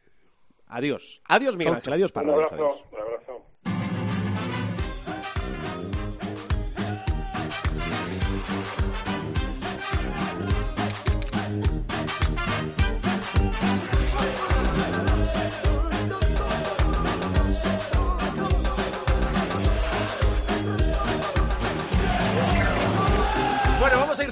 Adiós. 0.68 1.20
Adiós, 1.26 1.56
Miguel 1.56 1.74
Ángel. 1.74 1.92
Adiós, 1.92 2.10
Un 2.10 2.14
Parra. 2.14 2.32
Adiós, 2.32 2.52
abrazo, 2.52 2.64
adiós. 2.64 2.84
un 2.92 2.98
abrazo. 3.00 3.45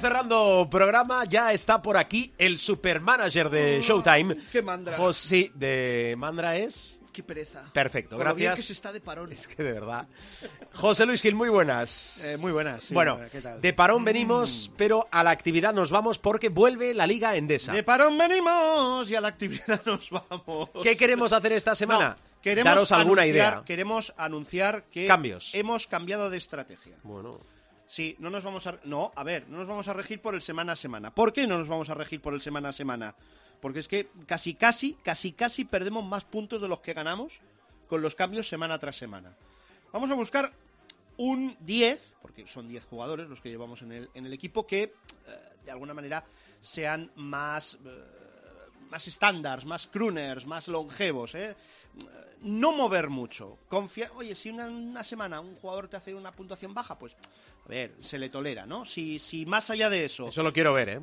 Cerrando 0.04 0.68
programa. 0.70 1.24
Ya 1.24 1.50
está 1.54 1.80
por 1.80 1.96
aquí 1.96 2.30
el 2.36 2.58
supermanager 2.58 3.48
de 3.48 3.80
Showtime. 3.80 4.36
¡Qué 4.52 4.60
mandra! 4.60 4.98
Jos- 4.98 5.16
sí, 5.16 5.50
de 5.54 6.14
Mandra 6.18 6.58
es. 6.58 7.00
Qué 7.10 7.22
pereza. 7.22 7.62
Perfecto, 7.72 8.16
Con 8.18 8.26
lo 8.26 8.34
bien 8.34 8.48
gracias. 8.48 8.66
que 8.66 8.66
se 8.66 8.72
está 8.74 8.92
de 8.92 9.00
parón. 9.00 9.32
Es 9.32 9.46
que 9.48 9.62
de 9.62 9.72
verdad. 9.72 10.06
José 10.74 11.06
Luis 11.06 11.22
Gil, 11.22 11.34
muy 11.36 11.48
buenas. 11.48 12.22
Eh, 12.24 12.36
muy 12.36 12.52
buenas. 12.52 12.82
sí, 12.84 12.92
bueno, 12.92 13.18
¿qué 13.32 13.40
tal? 13.40 13.58
Mm. 13.58 13.60
de 13.62 13.72
parón 13.72 14.04
venimos, 14.04 14.70
pero 14.76 15.06
a 15.10 15.22
la 15.22 15.30
actividad 15.30 15.72
nos 15.72 15.90
vamos 15.90 16.18
porque 16.18 16.48
vuelve 16.50 16.92
la 16.92 17.06
Liga 17.06 17.34
Endesa. 17.36 17.72
De 17.72 17.82
parón 17.84 18.18
venimos 18.18 19.08
y 19.10 19.14
a 19.14 19.20
la 19.22 19.28
actividad 19.28 19.80
nos 19.86 20.10
vamos. 20.10 20.68
¿Qué 20.82 20.96
queremos 20.98 21.32
hacer 21.32 21.52
esta 21.52 21.74
semana? 21.74 22.16
No, 22.18 22.40
queremos 22.42 22.70
Daros 22.74 22.92
alguna 22.92 23.22
anunciar- 23.22 23.28
idea. 23.52 23.62
Queremos 23.64 24.12
anunciar 24.18 24.84
que 24.90 25.06
Cambios. 25.06 25.54
hemos 25.54 25.86
cambiado 25.86 26.28
de 26.30 26.36
estrategia. 26.36 26.96
Bueno, 27.04 27.40
Sí, 27.86 28.16
no 28.18 28.30
nos 28.30 28.44
vamos 28.44 28.66
a... 28.66 28.78
No, 28.84 29.12
a 29.14 29.22
ver, 29.24 29.48
no 29.48 29.58
nos 29.58 29.68
vamos 29.68 29.88
a 29.88 29.92
regir 29.92 30.20
por 30.20 30.34
el 30.34 30.42
semana 30.42 30.72
a 30.72 30.76
semana. 30.76 31.14
¿Por 31.14 31.32
qué 31.32 31.46
no 31.46 31.58
nos 31.58 31.68
vamos 31.68 31.90
a 31.90 31.94
regir 31.94 32.20
por 32.20 32.34
el 32.34 32.40
semana 32.40 32.70
a 32.70 32.72
semana? 32.72 33.14
Porque 33.60 33.80
es 33.80 33.88
que 33.88 34.08
casi, 34.26 34.54
casi, 34.54 34.94
casi, 34.94 35.32
casi 35.32 35.64
perdemos 35.64 36.04
más 36.04 36.24
puntos 36.24 36.60
de 36.60 36.68
los 36.68 36.80
que 36.80 36.92
ganamos 36.94 37.40
con 37.88 38.02
los 38.02 38.14
cambios 38.14 38.48
semana 38.48 38.78
tras 38.78 38.96
semana. 38.96 39.36
Vamos 39.92 40.10
a 40.10 40.14
buscar 40.14 40.52
un 41.16 41.56
10, 41.60 42.14
porque 42.20 42.46
son 42.46 42.68
10 42.68 42.84
jugadores 42.84 43.28
los 43.28 43.40
que 43.40 43.50
llevamos 43.50 43.82
en 43.82 43.92
el, 43.92 44.10
en 44.14 44.26
el 44.26 44.32
equipo, 44.32 44.66
que 44.66 44.82
eh, 44.82 44.92
de 45.64 45.70
alguna 45.70 45.94
manera 45.94 46.24
sean 46.60 47.10
más... 47.16 47.78
eh, 47.84 48.23
más 48.94 49.08
estándares, 49.08 49.64
más 49.64 49.88
crooners, 49.88 50.46
más 50.46 50.68
longevos, 50.68 51.34
¿eh? 51.34 51.56
No 52.42 52.70
mover 52.70 53.08
mucho. 53.08 53.58
Confiar, 53.68 54.12
oye, 54.14 54.36
si 54.36 54.50
una, 54.50 54.68
una 54.68 55.02
semana 55.02 55.40
un 55.40 55.56
jugador 55.56 55.88
te 55.88 55.96
hace 55.96 56.14
una 56.14 56.30
puntuación 56.30 56.72
baja, 56.72 56.96
pues, 56.96 57.16
a 57.64 57.68
ver, 57.68 57.96
se 57.98 58.20
le 58.20 58.28
tolera, 58.28 58.66
¿no? 58.66 58.84
Si, 58.84 59.18
si 59.18 59.46
más 59.46 59.68
allá 59.68 59.90
de 59.90 60.04
eso, 60.04 60.28
eso 60.28 60.44
lo 60.44 60.52
quiero 60.52 60.72
ver, 60.72 60.88
¿eh? 60.88 61.00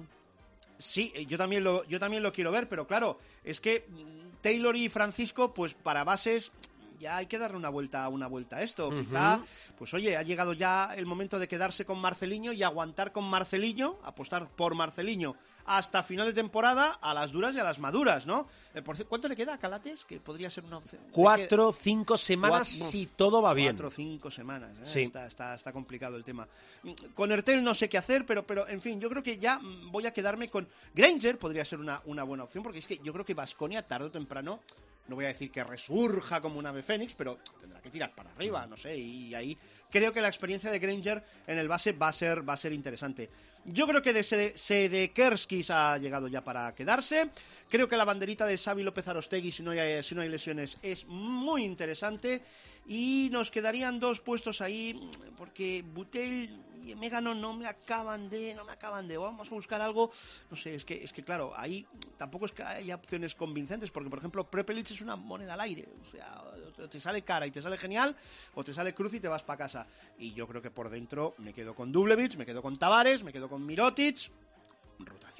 Sí, 0.77 1.11
eh, 1.13 1.25
yo 1.25 1.37
también 1.37 1.65
lo, 1.65 1.83
yo 1.83 1.99
también 1.99 2.23
lo 2.23 2.31
quiero 2.31 2.49
ver, 2.49 2.69
pero 2.69 2.87
claro, 2.87 3.19
es 3.43 3.59
que 3.59 3.85
mm, 3.89 4.39
Taylor 4.41 4.77
y 4.77 4.87
Francisco, 4.87 5.53
pues 5.53 5.73
para 5.73 6.05
bases 6.05 6.53
ya 6.97 7.17
hay 7.17 7.25
que 7.25 7.39
darle 7.39 7.57
una 7.57 7.69
vuelta, 7.69 8.07
una 8.07 8.27
vuelta 8.27 8.57
a 8.57 8.61
esto. 8.61 8.89
Quizá, 8.89 9.41
pues 9.77 9.93
oye, 9.93 10.15
ha 10.15 10.23
llegado 10.23 10.53
ya 10.53 10.93
el 10.95 11.05
momento 11.05 11.39
de 11.39 11.49
quedarse 11.49 11.83
con 11.83 11.99
Marceliño 11.99 12.53
y 12.53 12.63
aguantar 12.63 13.11
con 13.11 13.25
Marceliño, 13.25 13.97
apostar 14.03 14.47
por 14.47 14.75
Marceliño 14.75 15.35
hasta 15.65 16.03
final 16.03 16.27
de 16.27 16.33
temporada 16.33 16.99
a 17.01 17.13
las 17.13 17.31
duras 17.31 17.55
y 17.55 17.59
a 17.59 17.63
las 17.63 17.79
maduras, 17.79 18.25
¿no? 18.25 18.47
Eh, 18.73 18.81
¿Cuánto 19.07 19.27
le 19.27 19.35
queda 19.35 19.53
a 19.53 19.57
Calates? 19.57 20.05
Que 20.05 20.19
podría 20.19 20.49
ser 20.49 20.63
una 20.63 20.77
opción. 20.77 21.01
Cuatro, 21.11 21.71
cinco 21.73 22.17
semanas 22.17 22.75
Cuatro- 22.77 22.91
si 22.91 23.05
todo 23.07 23.41
va 23.41 23.53
bien. 23.53 23.75
Cuatro 23.75 23.87
o 23.89 23.91
cinco 23.91 24.31
semanas. 24.31 24.71
¿eh? 24.77 24.81
Sí. 24.85 25.01
Está, 25.03 25.27
está, 25.27 25.55
está 25.55 25.71
complicado 25.73 26.15
el 26.17 26.23
tema. 26.23 26.47
Mm, 26.83 26.91
Con 27.13 27.31
Ertel 27.31 27.63
no 27.63 27.73
sé 27.75 27.89
qué 27.89 27.97
hacer, 27.97 28.25
pero, 28.25 28.45
pero 28.45 28.67
en 28.67 28.81
fin, 28.81 28.99
yo 28.99 29.09
creo 29.09 29.23
que 29.23 29.37
ya 29.37 29.59
mm, 29.59 29.91
voy 29.91 30.05
a 30.05 30.13
quedarme 30.13 30.49
con 30.49 30.67
Granger, 30.93 31.37
podría 31.37 31.65
ser 31.65 31.79
una, 31.79 32.01
una 32.05 32.23
buena 32.23 32.43
opción, 32.45 32.63
porque 32.63 32.79
es 32.79 32.87
que 32.87 32.97
yo 32.99 33.11
creo 33.13 33.25
que 33.25 33.33
Vasconia 33.33 33.85
tarde 33.85 34.07
o 34.07 34.11
temprano, 34.11 34.59
no 35.07 35.15
voy 35.15 35.25
a 35.25 35.29
decir 35.29 35.51
que 35.51 35.63
resurja 35.63 36.39
como 36.41 36.57
un 36.59 36.65
ave 36.65 36.83
fénix, 36.83 37.15
pero 37.15 37.39
tendrá 37.59 37.81
que 37.81 37.89
tirar 37.89 38.13
para 38.15 38.31
arriba, 38.31 38.65
no 38.67 38.77
sé, 38.77 38.97
y 38.97 39.33
ahí 39.35 39.57
creo 39.91 40.13
que 40.13 40.21
la 40.21 40.27
experiencia 40.27 40.71
de 40.71 40.79
Granger 40.79 41.23
en 41.47 41.57
el 41.57 41.67
base 41.67 41.91
va 41.91 42.07
a 42.07 42.13
ser, 42.13 42.47
va 42.47 42.53
a 42.53 42.57
ser 42.57 42.73
interesante. 42.73 43.29
Yo 43.65 43.85
creo 43.85 44.01
que 44.01 44.11
de 44.13 44.23
Sede- 44.23 44.57
Sedekerskis 44.57 45.69
ha 45.69 45.97
llegado 45.99 46.27
ya 46.27 46.43
para 46.43 46.73
quedarse. 46.73 47.29
Creo 47.69 47.87
que 47.87 47.95
la 47.95 48.05
banderita 48.05 48.45
de 48.47 48.57
Xavi 48.57 48.81
López 48.81 49.07
Arostegui, 49.07 49.51
si 49.51 49.61
no 49.61 49.71
hay, 49.71 50.01
si 50.01 50.15
no 50.15 50.21
hay 50.21 50.29
lesiones, 50.29 50.77
es 50.81 51.05
muy 51.05 51.63
interesante. 51.63 52.41
Y 52.87 53.29
nos 53.31 53.51
quedarían 53.51 53.99
dos 53.99 54.19
puestos 54.19 54.61
ahí, 54.61 54.99
porque 55.37 55.83
Butel 55.93 56.49
y 56.83 56.95
Megano 56.95 57.33
no 57.35 57.53
me 57.53 57.67
acaban 57.67 58.29
de. 58.29 58.53
No 58.55 58.65
me 58.65 58.71
acaban 58.71 59.07
de. 59.07 59.17
Vamos 59.17 59.51
a 59.51 59.55
buscar 59.55 59.81
algo. 59.81 60.11
No 60.49 60.57
sé, 60.57 60.75
es 60.75 60.85
que, 60.85 61.03
es 61.03 61.13
que 61.13 61.23
claro, 61.23 61.53
ahí 61.55 61.85
tampoco 62.17 62.45
es 62.45 62.51
que 62.51 62.63
haya 62.63 62.95
opciones 62.95 63.35
convincentes, 63.35 63.91
porque 63.91 64.09
por 64.09 64.19
ejemplo, 64.19 64.49
Prepelic 64.49 64.91
es 64.91 65.01
una 65.01 65.15
moneda 65.15 65.53
al 65.53 65.61
aire. 65.61 65.87
O 66.07 66.11
sea, 66.11 66.43
te 66.89 66.99
sale 66.99 67.21
cara 67.21 67.45
y 67.45 67.51
te 67.51 67.61
sale 67.61 67.77
genial, 67.77 68.15
o 68.55 68.63
te 68.63 68.73
sale 68.73 68.93
cruz 68.93 69.13
y 69.13 69.19
te 69.19 69.27
vas 69.27 69.43
para 69.43 69.57
casa. 69.57 69.87
Y 70.17 70.33
yo 70.33 70.47
creo 70.47 70.61
que 70.61 70.71
por 70.71 70.89
dentro 70.89 71.35
me 71.37 71.53
quedo 71.53 71.75
con 71.75 71.91
Dublevich, 71.91 72.37
me 72.37 72.45
quedo 72.45 72.61
con 72.61 72.77
Tavares, 72.77 73.23
me 73.23 73.31
quedo 73.31 73.49
con 73.49 73.65
Mirotic, 73.65 74.31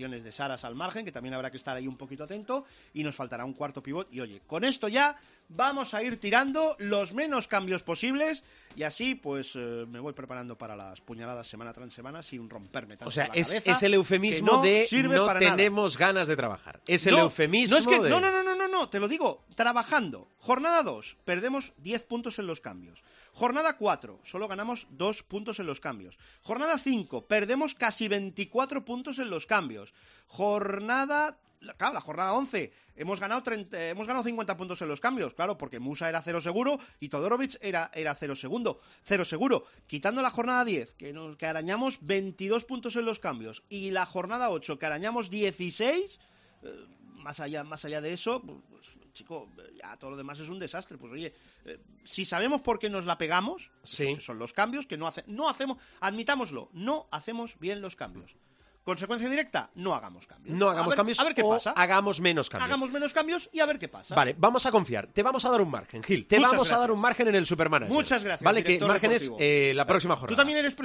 de 0.10 0.32
Saras 0.32 0.66
al 0.66 0.74
margen, 0.76 1.06
que 1.06 1.12
también 1.12 1.34
habrá 1.36 1.52
que 1.52 1.58
estar 1.58 1.76
ahí 1.78 1.88
un 1.88 1.98
poquito 1.98 2.24
atento, 2.24 2.66
y 2.94 3.04
nos 3.04 3.16
faltará 3.16 3.46
un 3.46 3.54
cuarto 3.54 3.84
pivot. 3.84 4.08
Y 4.12 4.20
oye, 4.22 4.42
con 4.48 4.64
esto 4.64 4.88
ya 4.88 5.16
vamos 5.50 5.94
a 5.94 6.02
ir 6.02 6.18
tirando 6.18 6.76
los 6.80 7.14
menos 7.14 7.48
cambios 7.48 7.84
posibles, 7.84 8.44
y 8.76 8.84
así 8.84 9.16
pues 9.16 9.52
eh, 9.56 9.86
me 9.88 10.00
voy 10.00 10.14
preparando 10.14 10.58
para 10.58 10.76
las 10.76 11.02
puñaladas 11.02 11.46
semana 11.48 11.74
tras 11.74 11.94
semana 11.94 12.24
sin 12.24 12.50
romperme 12.50 12.96
tanto 12.98 13.10
O 13.10 13.12
sea, 13.12 13.28
la 13.28 13.34
es, 13.34 13.50
cabeza, 13.50 13.72
es 13.74 13.84
el 13.84 13.94
eufemismo 13.94 14.52
no 14.54 14.62
de 14.62 14.88
no 15.04 15.28
nada. 15.28 15.40
tenemos 15.40 15.98
ganas 15.98 16.28
de 16.28 16.36
trabajar. 16.36 16.80
Es 16.88 17.06
el 17.06 17.16
No, 17.16 17.22
eufemismo 17.24 17.76
no, 17.76 17.80
es 17.82 17.88
que- 17.88 18.00
de... 18.00 18.10
no, 18.10 18.20
no, 18.22 18.32
no, 18.32 18.42
no, 18.44 18.56
no, 18.56 18.68
no, 18.68 18.90
te 18.90 19.00
lo 19.00 19.08
digo, 19.08 19.46
trabajando. 19.56 20.30
Jornada 20.40 20.82
2, 20.84 21.18
perdemos 21.26 21.74
10 21.78 22.04
puntos 22.06 22.40
en 22.40 22.48
los 22.48 22.62
cambios. 22.62 23.04
Jornada 23.34 23.78
4, 23.78 24.20
solo 24.24 24.48
ganamos 24.48 24.88
2 24.92 25.24
puntos 25.24 25.60
en 25.60 25.66
los 25.68 25.80
cambios. 25.80 26.18
Jornada 26.42 26.78
5, 26.78 27.28
perdemos 27.28 27.76
casi 27.76 28.08
24 28.08 28.84
puntos 28.86 29.20
en 29.20 29.30
los 29.30 29.46
cambios. 29.46 29.91
Jornada... 30.28 31.38
Claro, 31.78 31.94
la 31.94 32.02
jornada 32.02 32.34
11, 32.34 32.74
hemos 32.96 33.20
ganado, 33.20 33.44
30 33.44 33.90
hemos 33.90 34.08
ganado 34.08 34.24
50 34.24 34.58
puntos 34.58 34.82
en 34.82 34.88
los 34.88 35.00
cambios, 35.00 35.36
claro, 35.36 35.60
porque 35.60 35.80
Musa 35.80 36.10
era 36.10 36.20
cero 36.24 36.42
seguro 36.42 36.80
y 37.00 37.08
Todorovic 37.10 37.56
era, 37.62 37.92
era 37.94 38.16
cero 38.16 38.36
segundo, 38.36 38.82
cero 39.04 39.24
seguro. 39.26 39.66
Quitando 39.86 40.24
la 40.24 40.32
jornada 40.32 40.66
10, 40.66 40.94
que, 40.94 41.14
nos, 41.14 41.38
que 41.38 41.46
arañamos 41.46 42.00
22 42.02 42.66
puntos 42.66 42.96
en 42.96 43.06
los 43.06 43.20
cambios, 43.20 43.62
y 43.70 43.92
la 43.92 44.08
jornada 44.08 44.50
8, 44.50 44.80
que 44.80 44.86
arañamos 44.88 45.30
16, 45.30 46.20
eh, 46.64 46.86
más 47.14 47.40
allá, 47.40 47.64
más 47.64 47.86
allá 47.86 48.02
de 48.02 48.14
eso, 48.14 48.42
pues, 48.42 48.58
pues, 48.68 49.14
chico, 49.14 49.48
eh, 49.60 49.78
ya 49.84 49.96
todo 49.98 50.10
lo 50.10 50.18
demás 50.18 50.40
es 50.40 50.50
un 50.50 50.58
desastre. 50.58 50.98
Pues 50.98 51.14
oye, 51.14 51.32
eh, 51.66 51.80
si 52.04 52.26
sabemos 52.26 52.62
por 52.62 52.80
qué 52.80 52.90
nos 52.90 53.06
la 53.06 53.20
pegamos, 53.20 53.70
Sí. 53.84 54.18
son 54.20 54.40
los 54.40 54.52
cambios, 54.52 54.88
que 54.88 54.98
no, 54.98 55.06
hace, 55.06 55.24
no 55.28 55.48
hacemos, 55.48 55.78
admitámoslo, 56.00 56.70
no 56.74 57.08
hacemos 57.12 57.60
bien 57.60 57.82
los 57.82 57.96
cambios. 57.96 58.36
Consecuencia 58.84 59.30
directa, 59.30 59.70
no 59.76 59.94
hagamos 59.94 60.26
cambios. 60.26 60.58
No 60.58 60.68
A 60.68 60.72
hagamos 60.72 60.90
ver- 60.90 60.98
cambios 60.98 61.20
A 61.20 61.24
ver 61.24 61.36
qué 61.36 61.44
o 61.44 61.50
pasa. 61.52 61.72
hagamos 61.72 62.20
menos 62.20 62.50
cambios. 62.50 62.66
Hagamos 62.68 62.92
menos 62.92 63.14
cambios 63.14 63.48
y 63.54 63.60
a 63.60 63.66
ver 63.68 63.78
qué 63.78 63.88
pasa. 63.88 64.16
Vale, 64.16 64.36
vamos 64.38 64.66
a 64.66 64.72
confiar. 64.72 65.08
Te 65.08 65.22
vamos 65.22 65.46
a 65.46 65.52
dar 65.52 65.62
un 65.62 65.70
margen, 65.70 66.02
Gil. 66.02 66.26
Te 66.26 66.38
Muchas 66.40 66.52
vamos 66.52 66.72
a 66.72 66.78
dar 66.80 66.92
un 66.92 67.00
margen 67.00 67.28
en 67.28 67.36
el 67.36 67.46
Supermanager. 67.46 67.94
Muchas 67.94 68.24
gracias, 68.24 68.44
Vale, 68.44 68.64
que 68.64 68.80
margen 68.80 69.12
es 69.12 69.32
eh, 69.38 69.74
la 69.76 69.86
próxima 69.86 70.16
jornada. 70.16 70.30
Tú 70.36 70.36
también 70.36 70.58
eres... 70.60 70.76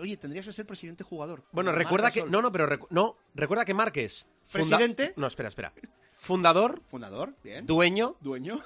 Oye, 0.00 0.16
tendrías 0.16 0.46
que 0.46 0.52
ser 0.52 0.64
presidente 0.64 1.02
jugador. 1.02 1.42
Bueno, 1.50 1.72
recuerda 1.72 2.10
que... 2.12 2.22
No, 2.22 2.40
no, 2.40 2.52
pero 2.52 2.68
recu- 2.68 2.86
no, 2.90 3.16
recuerda 3.34 3.64
que 3.64 3.74
Márquez... 3.74 4.28
funda- 4.46 4.76
Presidente. 4.78 5.12
No, 5.16 5.26
espera, 5.26 5.48
espera. 5.48 5.72
Fundador, 6.20 6.82
Fundador, 6.86 7.32
bien. 7.42 7.66
dueño, 7.66 8.14
Dueño. 8.20 8.60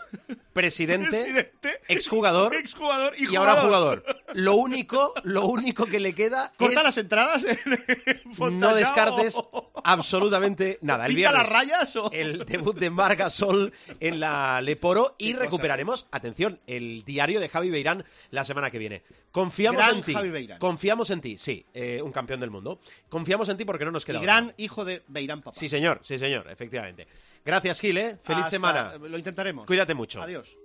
presidente, 0.52 1.08
Presidente. 1.08 1.80
exjugador 1.86 2.52
Exjugador 2.56 3.14
y, 3.16 3.32
y 3.32 3.36
ahora 3.36 3.54
jugador. 3.62 4.04
Lo 4.32 4.56
único, 4.56 5.14
lo 5.22 5.46
único 5.46 5.86
que 5.86 6.00
le 6.00 6.14
queda 6.16 6.52
Corta 6.58 6.80
es 6.80 6.84
las 6.84 6.98
entradas 6.98 7.44
en 7.44 8.58
no 8.58 8.74
descartes 8.74 9.36
absolutamente 9.84 10.78
nada. 10.82 11.06
El 11.06 11.14
¿Pinta 11.14 11.30
viernes, 11.30 11.42
las 11.42 11.52
rayas 11.52 11.94
o...? 11.96 12.10
el 12.12 12.44
debut 12.44 12.76
de 12.76 12.90
Marc 12.90 13.28
Sol 13.30 13.72
en 14.00 14.18
la 14.18 14.60
Leporo 14.60 15.14
y 15.16 15.34
recuperaremos, 15.34 16.08
atención, 16.10 16.58
el 16.66 17.04
diario 17.04 17.38
de 17.38 17.48
Javi 17.48 17.70
Beirán 17.70 18.04
la 18.30 18.44
semana 18.44 18.72
que 18.72 18.78
viene. 18.78 19.04
Confiamos 19.30 19.78
Gran 19.80 19.96
en 19.98 20.02
ti. 20.02 20.12
Javi 20.12 20.30
Beirán. 20.30 20.58
Confiamos 20.58 21.10
en 21.10 21.20
ti, 21.20 21.38
sí, 21.38 21.64
eh, 21.72 22.02
un 22.02 22.10
campeón 22.10 22.40
del 22.40 22.50
mundo. 22.50 22.80
Confiamos 23.08 23.48
en 23.48 23.56
ti 23.56 23.64
porque 23.64 23.84
no 23.84 23.92
nos 23.92 24.04
queda 24.04 24.18
Y 24.18 24.22
gran 24.22 24.52
hijo 24.56 24.84
de 24.84 25.02
Beirán 25.06 25.40
Papá. 25.40 25.56
Sí, 25.56 25.68
señor, 25.68 26.00
sí, 26.02 26.18
señor, 26.18 26.50
efectivamente. 26.50 27.06
Gracias, 27.44 27.80
Gil, 27.80 27.98
¿eh? 27.98 28.18
Feliz 28.22 28.44
Hasta- 28.44 28.50
semana. 28.50 28.94
Lo 28.96 29.18
intentaremos. 29.18 29.66
Cuídate 29.66 29.94
mucho. 29.94 30.22
Adiós. 30.22 30.56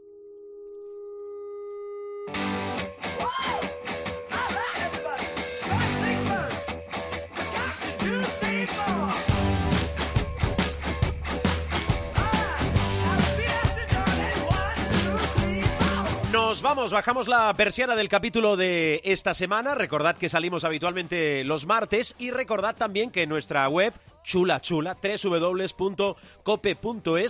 Vamos, 16.62 16.92
bajamos 16.92 17.28
la 17.30 17.54
persiana 17.54 17.96
del 17.96 18.10
capítulo 18.10 18.58
de 18.58 19.02
esta 19.06 19.34
semana. 19.34 19.76
Recordad 19.76 20.18
que 20.18 20.28
salimos 20.30 20.64
habitualmente 20.66 21.44
los 21.46 21.66
martes 21.66 22.16
y 22.20 22.32
recordad 22.32 22.76
también 22.76 23.12
que 23.12 23.24
en 23.24 23.30
nuestra 23.30 23.68
web 23.70 23.94
chula 24.24 24.60
chula 24.60 24.98
www.cope.es 25.24 26.18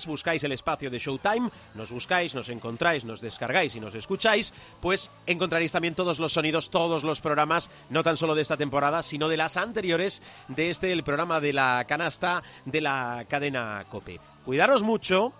buscáis 0.07 0.43
el 0.43 0.51
espacio 0.51 0.89
de 0.89 0.97
Showtime, 0.97 1.51
nos 1.75 1.91
buscáis, 1.91 2.33
nos 2.33 2.49
encontráis, 2.49 3.05
nos 3.05 3.21
descargáis 3.21 3.75
y 3.75 3.79
nos 3.79 3.93
escucháis, 3.93 4.51
pues 4.81 5.11
encontraréis 5.27 5.71
también 5.71 5.95
todos 5.95 6.19
los 6.19 6.33
sonidos, 6.33 6.71
todos 6.71 7.03
los 7.03 7.21
programas, 7.21 7.69
no 7.89 8.03
tan 8.03 8.17
solo 8.17 8.35
de 8.35 8.41
esta 8.41 8.57
temporada, 8.57 9.03
sino 9.03 9.29
de 9.29 9.37
las 9.37 9.57
anteriores 9.57 10.21
de 10.47 10.71
este 10.71 10.91
el 10.91 11.03
programa 11.03 11.39
de 11.39 11.53
la 11.53 11.85
canasta 11.87 12.41
de 12.65 12.81
la 12.81 13.25
cadena 13.29 13.85
Cope. 13.89 14.19
Cuidaros 14.43 14.81
mucho, 14.81 15.33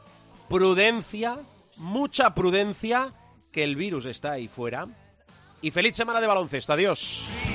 prudencia, 0.48 1.40
mucha 1.78 2.36
prudencia, 2.36 3.14
que 3.52 3.64
el 3.64 3.76
virus 3.76 4.06
está 4.06 4.34
ahí 4.34 4.47
fuera. 4.47 4.88
Y 5.62 5.72
feliz 5.72 5.95
semana 5.95 6.22
de 6.22 6.28
baloncesto. 6.28 6.74
Adiós. 6.74 7.49